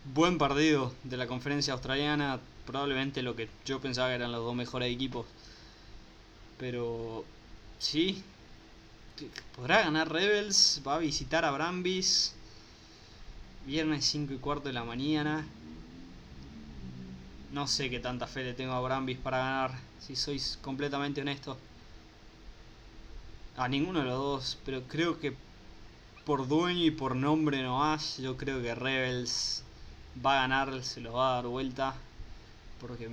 buen 0.06 0.38
partido 0.38 0.94
de 1.04 1.18
la 1.18 1.28
conferencia 1.28 1.74
australiana, 1.74 2.40
probablemente 2.66 3.22
lo 3.22 3.36
que 3.36 3.50
yo 3.66 3.80
pensaba 3.80 4.10
que 4.10 4.16
eran 4.16 4.32
los 4.32 4.44
dos 4.44 4.56
mejores 4.56 4.94
equipos. 4.94 5.26
Pero 6.60 7.26
sí, 7.80 8.24
podrá 9.56 9.84
ganar 9.84 10.12
Rebels, 10.12 10.82
va 10.86 10.96
a 10.96 11.00
visitar 11.00 11.46
a 11.46 11.52
Brambis. 11.52 12.36
Viernes 13.66 14.06
5 14.06 14.34
y 14.34 14.38
cuarto 14.38 14.68
de 14.68 14.74
la 14.74 14.84
mañana. 14.84 15.48
No 17.54 17.68
sé 17.68 17.90
qué 17.90 18.00
tanta 18.00 18.28
fe 18.28 18.44
le 18.44 18.54
tengo 18.54 18.74
a 18.74 18.82
Brambis 18.82 19.18
para 19.18 19.38
ganar, 19.38 19.72
si 20.00 20.16
sois 20.18 20.60
completamente 20.62 21.22
honesto. 21.22 21.58
A 23.56 23.70
ninguno 23.70 24.00
de 24.00 24.06
los 24.06 24.18
dos, 24.18 24.58
pero 24.66 24.82
creo 24.84 25.20
que 25.20 25.34
por 26.26 26.48
dueño 26.48 26.84
y 26.84 26.92
por 26.92 27.16
nombre 27.16 27.62
no 27.62 27.80
más, 27.80 28.18
yo 28.18 28.36
creo 28.36 28.62
que 28.62 28.76
Rebels 28.76 29.64
va 30.24 30.38
a 30.38 30.42
ganar, 30.42 30.84
se 30.84 31.02
lo 31.02 31.14
va 31.14 31.32
a 31.32 31.36
dar 31.36 31.48
vuelta. 31.48 31.96
Porque 32.80 33.10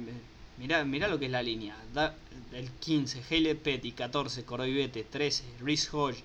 mira, 0.59 0.85
mira 0.85 1.09
lo 1.09 1.19
que 1.19 1.27
es 1.27 1.31
la 1.31 1.43
línea. 1.43 1.77
el 2.53 2.71
15, 2.71 3.23
Haley 3.31 3.55
Petty, 3.55 3.93
14, 3.93 4.45
Coroibete, 4.45 5.05
13, 5.05 5.45
Rhys 5.61 5.89
Hodge, 5.93 6.23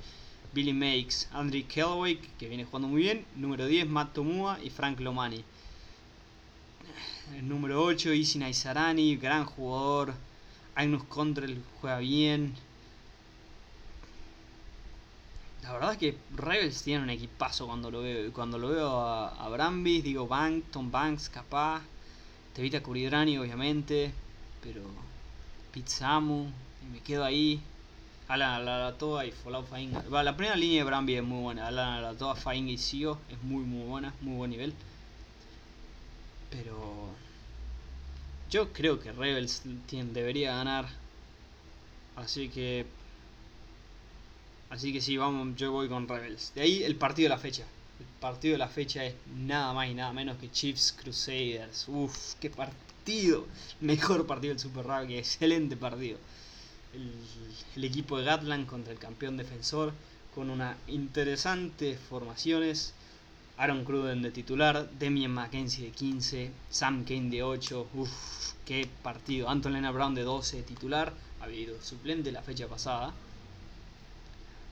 Billy 0.53 0.73
Makes, 0.73 1.27
Andrew 1.31 1.63
Kellaway, 1.67 2.19
que 2.39 2.47
viene 2.47 2.65
jugando 2.65 2.87
muy 2.87 3.01
bien. 3.01 3.25
Número 3.35 3.65
10, 3.65 3.87
Matt 3.87 4.13
Tomua 4.13 4.59
y 4.63 4.69
Frank 4.69 4.99
Lomani. 4.99 5.43
El 7.35 7.49
número 7.49 7.83
8, 7.83 8.13
Isi 8.13 8.39
Naisarani, 8.39 9.17
gran 9.17 9.45
jugador. 9.45 10.13
Agnus 10.75 11.03
Contrell 11.05 11.61
juega 11.79 11.99
bien. 11.99 12.53
La 15.65 15.73
verdad 15.73 15.91
es 15.93 15.97
que 15.97 16.15
Rebels 16.35 16.83
tiene 16.83 17.03
un 17.03 17.09
equipazo 17.09 17.65
cuando 17.65 17.89
lo 17.89 18.01
veo. 18.01 18.31
Cuando 18.33 18.59
lo 18.59 18.69
veo 18.69 18.99
a, 18.99 19.29
a 19.29 19.49
Brambis, 19.49 20.03
digo 20.03 20.27
Bank, 20.27 20.65
Tom 20.71 20.91
Banks, 20.91 21.27
capaz. 21.29 21.81
Tevita 22.53 22.83
Curidrani, 22.83 23.39
obviamente. 23.39 24.13
Pero 24.61 24.81
Pizzamu, 25.71 26.51
y 26.83 26.91
me 26.93 26.99
quedo 26.99 27.23
ahí. 27.23 27.59
Alan 28.27 28.67
Alatoa 28.67 29.25
y 29.25 29.31
Folau 29.31 29.63
Fainga. 29.63 30.03
la 30.23 30.37
primera 30.37 30.55
línea 30.55 30.79
de 30.79 30.83
Brambi 30.83 31.15
es 31.15 31.23
muy 31.23 31.41
buena. 31.41 31.67
Alan 31.67 31.93
Alatoa, 31.93 32.35
Fainga 32.35 32.71
y 32.71 32.77
Sio 32.77 33.17
es 33.29 33.41
muy 33.41 33.63
muy 33.63 33.87
buena, 33.87 34.13
muy 34.21 34.37
buen 34.37 34.51
nivel. 34.51 34.73
Pero 36.51 37.09
yo 38.51 38.71
creo 38.71 38.99
que 38.99 39.11
Rebels 39.11 39.63
debería 40.13 40.55
ganar. 40.57 40.87
Así 42.15 42.49
que 42.49 42.85
Así 44.75 44.91
que 44.91 44.99
sí, 44.99 45.15
vamos, 45.15 45.55
yo 45.55 45.71
voy 45.71 45.87
con 45.87 46.05
Rebels. 46.05 46.51
De 46.53 46.59
ahí 46.59 46.83
el 46.83 46.97
partido 46.97 47.27
de 47.27 47.35
la 47.35 47.37
fecha. 47.37 47.63
El 47.97 48.05
partido 48.19 48.55
de 48.55 48.57
la 48.57 48.67
fecha 48.67 49.05
es 49.05 49.15
nada 49.37 49.71
más 49.71 49.87
y 49.87 49.93
nada 49.93 50.11
menos 50.11 50.35
que 50.35 50.51
Chiefs 50.51 50.91
Crusaders. 50.91 51.85
Uf, 51.87 52.33
qué 52.41 52.49
partido. 52.49 53.45
Mejor 53.79 54.27
partido 54.27 54.53
del 54.53 54.59
Super 54.59 54.85
Rugby, 54.85 55.17
excelente 55.17 55.77
partido. 55.77 56.17
El, 56.93 57.83
equipo 57.85 58.17
de 58.17 58.25
Gatland 58.25 58.67
contra 58.67 58.91
el 58.91 58.99
campeón 58.99 59.37
defensor 59.37 59.93
con 60.33 60.49
una 60.49 60.75
interesantes 60.87 61.97
formaciones. 61.97 62.93
Aaron 63.55 63.85
Cruden 63.85 64.21
de 64.21 64.31
titular, 64.31 64.89
Demian 64.99 65.31
McKenzie 65.31 65.85
de 65.85 65.91
15, 65.91 66.51
Sam 66.69 67.05
Kane 67.05 67.29
de 67.29 67.43
8. 67.43 67.87
Uf, 67.93 68.11
qué 68.65 68.89
partido. 69.01 69.47
Anton 69.47 69.71
Lena 69.71 69.91
Brown 69.91 70.13
de 70.13 70.23
12 70.23 70.57
de 70.57 70.63
titular. 70.63 71.13
Ha 71.39 71.45
habido 71.45 71.81
suplente 71.81 72.33
la 72.33 72.41
fecha 72.41 72.67
pasada. 72.67 73.13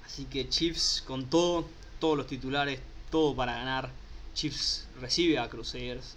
Así 0.05 0.25
que 0.25 0.49
Chiefs 0.49 1.03
con 1.05 1.25
todo, 1.25 1.67
todos 1.99 2.17
los 2.17 2.27
titulares, 2.27 2.79
todo 3.09 3.35
para 3.35 3.53
ganar. 3.53 3.89
Chiefs 4.33 4.87
recibe 4.99 5.39
a 5.39 5.49
Crusaders. 5.49 6.15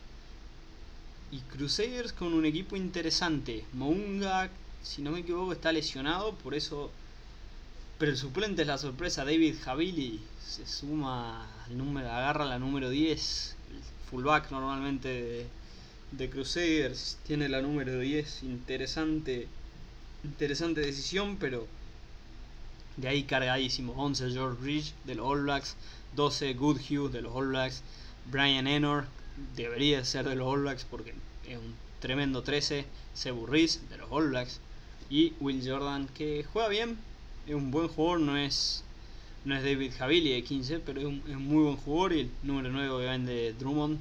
Y 1.31 1.39
Crusaders 1.41 2.13
con 2.13 2.33
un 2.33 2.45
equipo 2.45 2.77
interesante. 2.77 3.65
Mounga, 3.73 4.51
si 4.83 5.03
no 5.03 5.11
me 5.13 5.21
equivoco, 5.21 5.53
está 5.53 5.73
lesionado, 5.73 6.35
por 6.35 6.55
eso... 6.55 6.91
Pero 7.99 8.13
el 8.13 8.19
suplente 8.19 8.63
es 8.63 8.69
la 8.69 8.79
sorpresa. 8.79 9.25
David 9.25 9.57
Javili 9.63 10.21
se 10.47 10.67
suma 10.67 11.47
al 11.65 11.79
número, 11.79 12.11
agarra 12.11 12.45
la 12.45 12.59
número 12.59 12.91
10. 12.91 13.57
El 13.71 13.81
fullback 14.11 14.51
normalmente 14.51 15.09
de, 15.09 15.47
de 16.13 16.31
Crusaders 16.31 17.19
tiene 17.27 17.49
la 17.49 17.63
número 17.63 17.99
10. 17.99 18.43
Interesante, 18.43 19.49
interesante 20.25 20.83
decisión, 20.83 21.39
pero 21.39 21.67
de 22.97 23.09
ahí 23.09 23.25
cargadísimo. 23.25 23.93
11 23.97 24.31
George 24.31 24.63
Ridge 24.63 24.95
de 25.05 25.15
los 25.15 25.27
All 25.27 25.43
Blacks. 25.43 25.77
12 26.15 26.55
Goodhue 26.55 27.09
de 27.11 27.23
los 27.23 27.35
All 27.35 27.49
Blacks. 27.49 27.83
Brian 28.31 28.67
Enor 28.67 29.07
debería 29.55 30.05
ser 30.05 30.29
de 30.29 30.35
los 30.35 30.47
All 30.47 30.63
Blacks 30.63 30.85
porque 30.85 31.15
es 31.47 31.59
un 31.59 31.75
tremendo 32.01 32.43
13. 32.43 32.87
Cebu 33.15 33.47
Reese 33.47 33.81
de 33.89 33.99
los 33.99 34.11
All 34.11 34.29
Blacks. 34.31 34.61
Y 35.11 35.35
Will 35.41 35.63
Jordan 35.67 36.09
que 36.09 36.45
juega 36.53 36.69
bien. 36.69 36.99
Es 37.47 37.55
un 37.55 37.71
buen 37.71 37.89
jugador. 37.89 38.21
No 38.21 38.37
es, 38.37 38.83
no 39.45 39.57
es 39.57 39.63
David 39.63 39.93
Javili 39.97 40.33
de 40.33 40.43
15. 40.43 40.81
Pero 40.81 41.01
es 41.01 41.07
un, 41.07 41.23
muy 41.45 41.65
buen 41.65 41.77
jugador. 41.77 42.15
Y 42.15 42.21
el 42.21 42.31
número 42.43 42.71
9 42.71 42.89
obviamente 42.91 43.53
Drummond. 43.53 44.01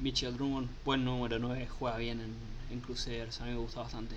Mitchell 0.00 0.34
Drummond. 0.34 0.68
Buen 0.84 1.04
número 1.04 1.38
9. 1.38 1.68
Juega 1.78 1.96
bien 1.96 2.20
en, 2.20 2.34
en 2.70 2.80
Crusaders. 2.80 3.40
A 3.40 3.46
mí 3.46 3.50
me 3.50 3.58
gusta 3.58 3.80
bastante. 3.80 4.14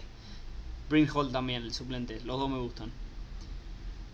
Bryn 0.90 1.10
Hall 1.14 1.32
también, 1.32 1.64
el 1.64 1.74
suplente. 1.74 2.20
Los 2.26 2.38
dos 2.38 2.50
me 2.50 2.60
gustan. 2.60 2.92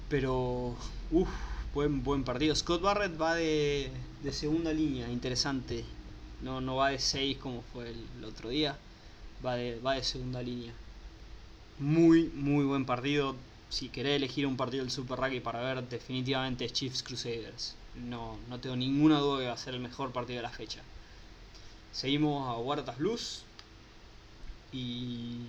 Pero, 0.09 0.75
uff, 1.11 1.29
buen, 1.73 2.03
buen 2.03 2.23
partido. 2.23 2.55
Scott 2.55 2.81
Barrett 2.81 3.19
va 3.19 3.35
de, 3.35 3.91
de 4.23 4.31
segunda 4.31 4.71
línea, 4.71 5.09
interesante. 5.09 5.83
No, 6.41 6.61
no 6.61 6.77
va 6.77 6.89
de 6.89 6.99
6 6.99 7.37
como 7.37 7.61
fue 7.73 7.89
el, 7.89 8.23
otro 8.23 8.49
día. 8.49 8.77
Va 9.45 9.55
de, 9.55 9.79
va 9.79 9.95
de 9.95 10.03
segunda 10.03 10.41
línea. 10.41 10.73
Muy, 11.79 12.31
muy 12.33 12.63
buen 12.63 12.85
partido. 12.85 13.35
Si 13.69 13.89
querés 13.89 14.15
elegir 14.15 14.47
un 14.47 14.55
partido 14.55 14.83
del 14.83 14.91
Super 14.91 15.19
Rugby 15.19 15.41
para 15.41 15.61
ver, 15.61 15.87
definitivamente 15.89 16.63
es 16.65 16.73
Chiefs 16.73 17.03
Crusaders. 17.03 17.75
No, 17.95 18.37
no 18.49 18.59
tengo 18.59 18.75
ninguna 18.75 19.19
duda 19.19 19.39
que 19.39 19.47
va 19.47 19.53
a 19.53 19.57
ser 19.57 19.73
el 19.73 19.81
mejor 19.81 20.11
partido 20.11 20.37
de 20.37 20.43
la 20.43 20.49
fecha. 20.49 20.81
Seguimos 21.91 22.47
a 22.47 22.57
Huertas 22.57 22.97
Blues. 22.97 23.43
Y. 24.71 25.39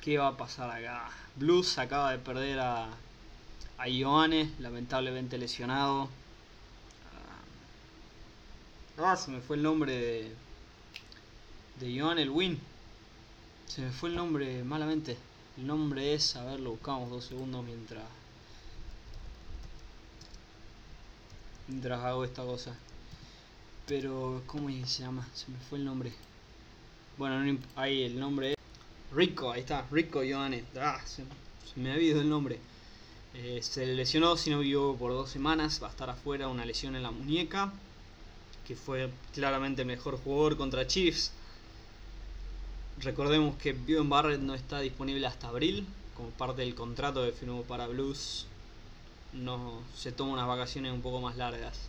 ¿Qué 0.00 0.18
va 0.18 0.28
a 0.28 0.36
pasar 0.36 0.70
acá? 0.70 1.10
Blues 1.36 1.78
acaba 1.78 2.12
de 2.12 2.18
perder 2.18 2.60
a 2.60 2.88
a 3.80 3.88
Ioane, 3.88 4.50
lamentablemente 4.58 5.38
lesionado. 5.38 6.08
Ah, 8.98 9.16
se 9.16 9.30
me 9.30 9.40
fue 9.40 9.56
el 9.56 9.62
nombre 9.62 9.96
de, 9.96 10.34
de 11.80 11.90
Ioane 11.90 12.20
el 12.20 12.28
Win. 12.28 12.60
Se 13.66 13.80
me 13.80 13.90
fue 13.90 14.10
el 14.10 14.16
nombre 14.16 14.62
malamente. 14.64 15.16
El 15.56 15.66
nombre 15.66 16.12
es, 16.12 16.36
a 16.36 16.44
ver, 16.44 16.60
lo 16.60 16.72
buscamos 16.72 17.08
dos 17.08 17.24
segundos 17.24 17.64
mientras 17.64 18.04
mientras 21.66 22.00
hago 22.00 22.24
esta 22.24 22.44
cosa. 22.44 22.74
Pero, 23.86 24.42
¿cómo 24.46 24.68
se 24.86 25.02
llama? 25.02 25.26
Se 25.32 25.50
me 25.50 25.58
fue 25.58 25.78
el 25.78 25.86
nombre. 25.86 26.12
Bueno, 27.16 27.58
ahí 27.76 28.02
el 28.02 28.20
nombre 28.20 28.50
es 28.50 28.56
Rico, 29.10 29.50
ahí 29.50 29.60
está, 29.60 29.86
Rico 29.90 30.22
Ioane. 30.22 30.64
Ah, 30.78 31.00
se, 31.06 31.24
se 31.72 31.80
me 31.80 31.90
ha 31.90 31.94
habido 31.94 32.20
el 32.20 32.28
nombre. 32.28 32.58
Eh, 33.34 33.60
se 33.62 33.86
lesionó, 33.86 34.36
si 34.36 34.50
no 34.50 34.58
vivió 34.58 34.96
por 34.96 35.12
dos 35.12 35.30
semanas, 35.30 35.80
va 35.82 35.86
a 35.86 35.90
estar 35.90 36.10
afuera, 36.10 36.48
una 36.48 36.64
lesión 36.64 36.96
en 36.96 37.02
la 37.02 37.10
muñeca, 37.10 37.72
que 38.66 38.74
fue 38.74 39.10
claramente 39.34 39.82
el 39.82 39.88
mejor 39.88 40.18
jugador 40.18 40.56
contra 40.56 40.86
Chiefs. 40.86 41.32
Recordemos 42.98 43.56
que 43.56 43.72
Bjorn 43.72 44.08
Barrett 44.08 44.40
no 44.40 44.54
está 44.54 44.80
disponible 44.80 45.26
hasta 45.26 45.48
abril, 45.48 45.86
como 46.16 46.30
parte 46.30 46.62
del 46.62 46.74
contrato 46.74 47.24
que 47.24 47.32
firmó 47.32 47.62
para 47.62 47.86
Blues. 47.86 48.46
No 49.32 49.80
se 49.96 50.12
toma 50.12 50.32
unas 50.32 50.48
vacaciones 50.48 50.92
un 50.92 51.00
poco 51.00 51.20
más 51.20 51.36
largas. 51.36 51.88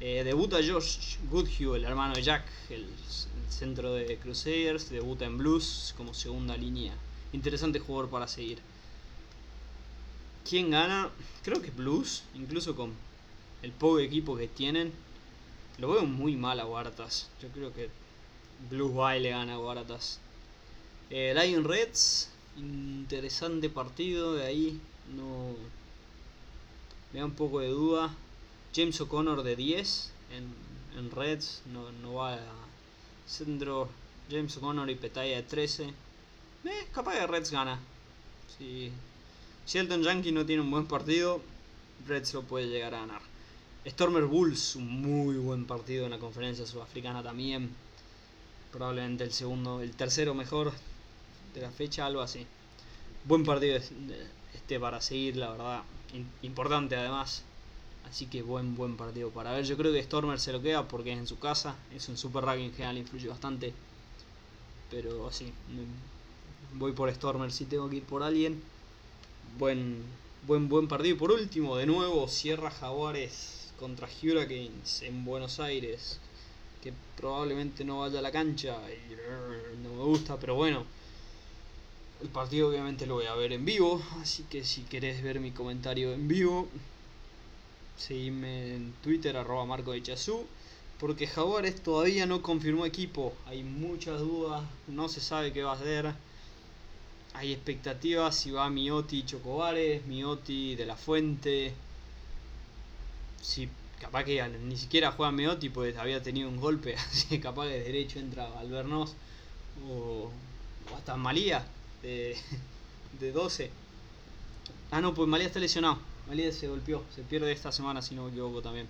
Eh, 0.00 0.24
debuta 0.24 0.56
Josh 0.56 1.18
Goodhue, 1.30 1.76
el 1.76 1.84
hermano 1.84 2.14
de 2.14 2.22
Jack, 2.22 2.44
el, 2.70 2.82
el, 2.84 3.52
centro 3.52 3.94
de 3.94 4.16
Crusaders. 4.16 4.90
Debuta 4.90 5.24
en 5.24 5.38
Blues 5.38 5.92
como 5.96 6.14
segunda 6.14 6.56
línea. 6.56 6.94
Interesante 7.32 7.78
jugador 7.78 8.10
para 8.10 8.26
seguir. 8.26 8.58
¿Quién 10.48 10.70
gana? 10.70 11.10
Creo 11.42 11.62
que 11.62 11.70
Blues, 11.70 12.24
incluso 12.34 12.74
con 12.74 12.92
el 13.62 13.72
poco 13.72 14.00
equipo 14.00 14.36
que 14.36 14.48
tienen. 14.48 14.92
Lo 15.78 15.90
veo 15.90 16.04
muy 16.04 16.36
mal 16.36 16.60
a 16.60 16.64
Guartas. 16.64 17.28
Yo 17.40 17.48
creo 17.48 17.72
que 17.72 17.88
Blues 18.70 18.96
va 18.96 19.14
le 19.14 19.30
gana 19.30 19.54
a 19.54 19.58
Guartas. 19.58 20.18
Eh, 21.10 21.34
Lion 21.34 21.64
Reds, 21.64 22.30
interesante 22.56 23.68
partido 23.70 24.34
de 24.34 24.44
ahí. 24.44 24.80
No. 25.14 25.54
Me 27.12 27.20
da 27.20 27.26
un 27.26 27.34
poco 27.34 27.60
de 27.60 27.68
duda. 27.68 28.14
James 28.74 29.00
O'Connor 29.00 29.42
de 29.42 29.56
10 29.56 30.12
en, 30.32 30.98
en 30.98 31.10
Reds. 31.10 31.62
No, 31.72 31.92
no 32.02 32.14
va 32.14 32.34
a 32.34 32.40
centro. 33.26 33.88
James 34.30 34.56
O'Connor 34.56 34.90
y 34.90 34.94
Petaya 34.96 35.36
de 35.36 35.42
13. 35.42 35.84
Eh, 36.64 36.86
capaz 36.92 37.14
que 37.14 37.26
Reds 37.26 37.50
gana. 37.50 37.78
Sí, 38.58 38.92
si 39.64 39.78
Elton 39.78 40.02
Yankee 40.02 40.32
no 40.32 40.44
tiene 40.44 40.62
un 40.62 40.70
buen 40.70 40.86
partido, 40.86 41.40
Reds 42.06 42.34
lo 42.34 42.42
puede 42.42 42.66
llegar 42.66 42.94
a 42.94 43.00
ganar. 43.00 43.22
Stormer 43.86 44.24
Bulls, 44.24 44.76
un 44.76 45.02
muy 45.02 45.36
buen 45.36 45.66
partido 45.66 46.04
en 46.04 46.10
la 46.10 46.18
conferencia 46.18 46.66
sudafricana 46.66 47.22
también. 47.22 47.70
Probablemente 48.72 49.24
el 49.24 49.32
segundo, 49.32 49.80
el 49.80 49.94
tercero 49.94 50.34
mejor 50.34 50.72
de 51.54 51.60
la 51.60 51.70
fecha, 51.70 52.06
algo 52.06 52.20
así. 52.20 52.46
Buen 53.24 53.44
partido 53.44 53.78
este 54.54 54.80
para 54.80 55.00
seguir, 55.00 55.36
la 55.36 55.50
verdad. 55.50 55.82
Importante 56.42 56.96
además. 56.96 57.44
Así 58.08 58.26
que 58.26 58.42
buen, 58.42 58.74
buen 58.74 58.96
partido 58.96 59.30
para 59.30 59.52
ver. 59.52 59.64
Yo 59.64 59.76
creo 59.76 59.92
que 59.92 60.02
Stormer 60.02 60.38
se 60.38 60.52
lo 60.52 60.60
queda 60.60 60.86
porque 60.86 61.12
es 61.12 61.18
en 61.18 61.26
su 61.26 61.38
casa. 61.38 61.76
Es 61.94 62.08
un 62.08 62.16
super 62.16 62.44
ranking 62.44 62.66
en 62.66 62.72
general, 62.72 62.98
influye 62.98 63.28
bastante. 63.28 63.72
Pero 64.90 65.30
sí, 65.32 65.52
voy 66.74 66.92
por 66.92 67.12
Stormer 67.12 67.50
si 67.52 67.64
tengo 67.64 67.88
que 67.88 67.96
ir 67.96 68.04
por 68.04 68.22
alguien 68.22 68.62
buen, 69.58 70.02
buen, 70.46 70.68
buen 70.68 70.88
partido. 70.88 71.16
Por 71.16 71.32
último, 71.32 71.76
de 71.76 71.86
nuevo, 71.86 72.28
Sierra 72.28 72.70
Jaguares 72.70 73.72
contra 73.78 74.08
Hurricanes 74.08 75.02
en 75.02 75.24
Buenos 75.24 75.60
Aires. 75.60 76.20
Que 76.82 76.92
probablemente 77.16 77.84
no 77.84 78.00
vaya 78.00 78.18
a 78.18 78.22
la 78.22 78.32
cancha 78.32 78.76
y 78.90 79.82
no 79.82 79.94
me 79.94 80.04
gusta, 80.04 80.38
pero 80.38 80.54
bueno. 80.54 80.84
El 82.22 82.28
partido 82.28 82.68
obviamente 82.68 83.06
lo 83.06 83.14
voy 83.14 83.26
a 83.26 83.34
ver 83.34 83.52
en 83.52 83.64
vivo, 83.64 84.00
así 84.20 84.44
que 84.44 84.62
si 84.64 84.82
querés 84.82 85.24
ver 85.24 85.40
mi 85.40 85.50
comentario 85.50 86.12
en 86.12 86.28
vivo, 86.28 86.68
seguime 87.96 88.76
en 88.76 88.92
Twitter, 89.02 89.36
arroba 89.36 89.66
Marco 89.66 89.90
de 89.90 90.04
Chazú, 90.04 90.44
porque 91.00 91.26
Jaguares 91.26 91.82
todavía 91.82 92.26
no 92.26 92.40
confirmó 92.40 92.86
equipo, 92.86 93.32
hay 93.46 93.64
muchas 93.64 94.20
dudas, 94.20 94.62
no 94.86 95.08
se 95.08 95.20
sabe 95.20 95.52
qué 95.52 95.64
va 95.64 95.72
a 95.72 95.74
hacer 95.74 96.14
hay 97.34 97.52
expectativas 97.52 98.36
si 98.36 98.50
va 98.50 98.68
Mioti 98.70 99.18
y 99.20 99.24
Chocobares, 99.24 100.04
Mioti 100.06 100.76
de 100.76 100.86
la 100.86 100.96
Fuente. 100.96 101.72
si 103.40 103.68
capaz 104.00 104.24
que 104.24 104.42
ni 104.64 104.76
siquiera 104.76 105.12
juega 105.12 105.30
Meotti, 105.32 105.68
pues 105.70 105.96
había 105.96 106.22
tenido 106.22 106.48
un 106.48 106.56
golpe, 106.60 106.94
así 107.10 107.28
que 107.28 107.40
capaz 107.40 107.66
que 107.66 107.74
de 107.74 107.84
derecho 107.84 108.18
entra 108.18 108.46
Albernos 108.58 109.14
o, 109.88 110.30
o 110.90 110.96
hasta 110.96 111.16
Malía 111.16 111.64
de, 112.02 112.36
de 113.20 113.32
12. 113.32 113.70
Ah, 114.90 115.00
no, 115.00 115.14
pues 115.14 115.28
Malía 115.28 115.46
está 115.46 115.60
lesionado. 115.60 115.98
Malía 116.28 116.52
se 116.52 116.68
golpeó, 116.68 117.04
se 117.14 117.22
pierde 117.22 117.52
esta 117.52 117.72
semana 117.72 118.02
si 118.02 118.14
no 118.14 118.24
me 118.24 118.30
equivoco 118.30 118.60
también. 118.62 118.86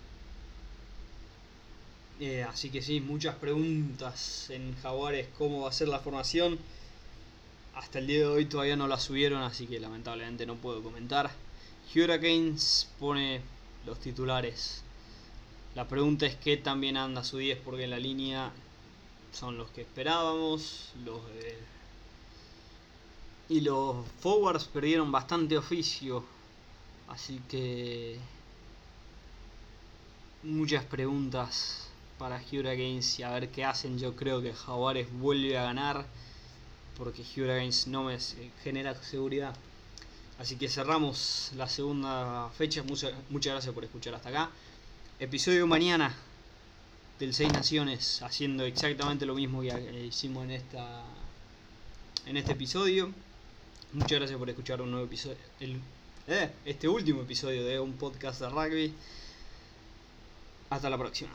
Eh, 2.21 2.43
así 2.45 2.71
que 2.71 2.83
sí, 2.83 3.01
muchas 3.01 3.35
preguntas 3.37 4.49
en 4.51 4.77
Jaguares, 4.77 5.29
cómo 5.39 5.63
va 5.63 5.69
a 5.71 5.73
ser 5.73 5.89
la 5.89 5.99
formación. 5.99 6.59
Hasta 7.75 8.01
el 8.01 8.07
día 8.07 8.19
de 8.19 8.27
hoy 8.27 8.45
todavía 8.45 8.77
no 8.77 8.87
la 8.87 9.01
subieron, 9.01 9.43
así 9.43 9.67
que 9.67 9.81
lamentablemente 9.81 10.45
no 10.45 10.57
puedo 10.57 10.83
comentar. 10.83 11.31
Hurricanes 11.95 12.89
pone 12.99 13.41
los 13.87 13.99
titulares. 13.99 14.83
La 15.75 15.89
pregunta 15.89 16.27
es 16.27 16.37
qué 16.37 16.59
también 16.59 16.99
anda 16.99 17.25
su 17.25 17.39
10 17.39 17.59
porque 17.65 17.85
en 17.85 17.91
la 17.91 17.99
línea 17.99 18.53
son 19.33 19.57
los 19.57 19.71
que 19.71 19.81
esperábamos. 19.81 20.93
Los 21.05 21.21
Y 23.49 23.63
los 23.63 24.07
forwards 24.21 24.65
perdieron 24.65 25.11
bastante 25.11 25.57
oficio. 25.57 26.25
Así 27.09 27.41
que... 27.49 28.19
Muchas 30.43 30.85
preguntas 30.85 31.89
para 32.19 32.37
Hurricanes 32.37 33.19
y 33.19 33.23
a 33.23 33.31
ver 33.31 33.49
qué 33.51 33.65
hacen. 33.65 33.99
Yo 33.99 34.15
creo 34.15 34.43
que 34.43 34.53
Jaguares 34.53 35.09
vuelve 35.13 35.57
a 35.57 35.63
ganar 35.63 36.05
porque 36.97 37.23
Hurricanes 37.23 37.87
no 37.87 38.05
me 38.05 38.19
genera 38.63 38.95
seguridad. 39.03 39.55
Así 40.39 40.57
que 40.57 40.69
cerramos 40.69 41.53
la 41.57 41.69
segunda 41.69 42.49
fecha. 42.57 42.83
Muchas, 42.83 43.13
muchas 43.31 43.53
gracias 43.53 43.75
por 43.75 43.85
escuchar 43.85 44.15
hasta 44.15 44.29
acá. 44.29 44.51
Episodio 45.21 45.67
mañana 45.67 46.15
del 47.19 47.33
Seis 47.33 47.53
Naciones, 47.53 48.23
haciendo 48.23 48.65
exactamente 48.65 49.27
lo 49.27 49.35
mismo 49.35 49.63
que 49.63 50.05
hicimos 50.05 50.45
en 50.45 50.51
esta 50.53 51.05
en 52.27 52.37
este 52.37 52.53
episodio. 52.53 53.13
Muchas 53.93 54.19
gracias 54.19 54.39
por 54.39 54.49
escuchar 54.49 54.81
un 54.81 54.91
nuevo 54.91 55.07
episodio. 55.07 55.37
Eh, 56.27 56.51
este 56.65 56.89
último 56.89 57.23
episodio 57.23 57.65
de 57.65 57.79
un 57.79 57.93
podcast 57.95 58.41
de 58.41 58.49
rugby. 58.49 58.95
Hasta 60.71 60.89
la 60.89 60.97
próxima. 60.97 61.31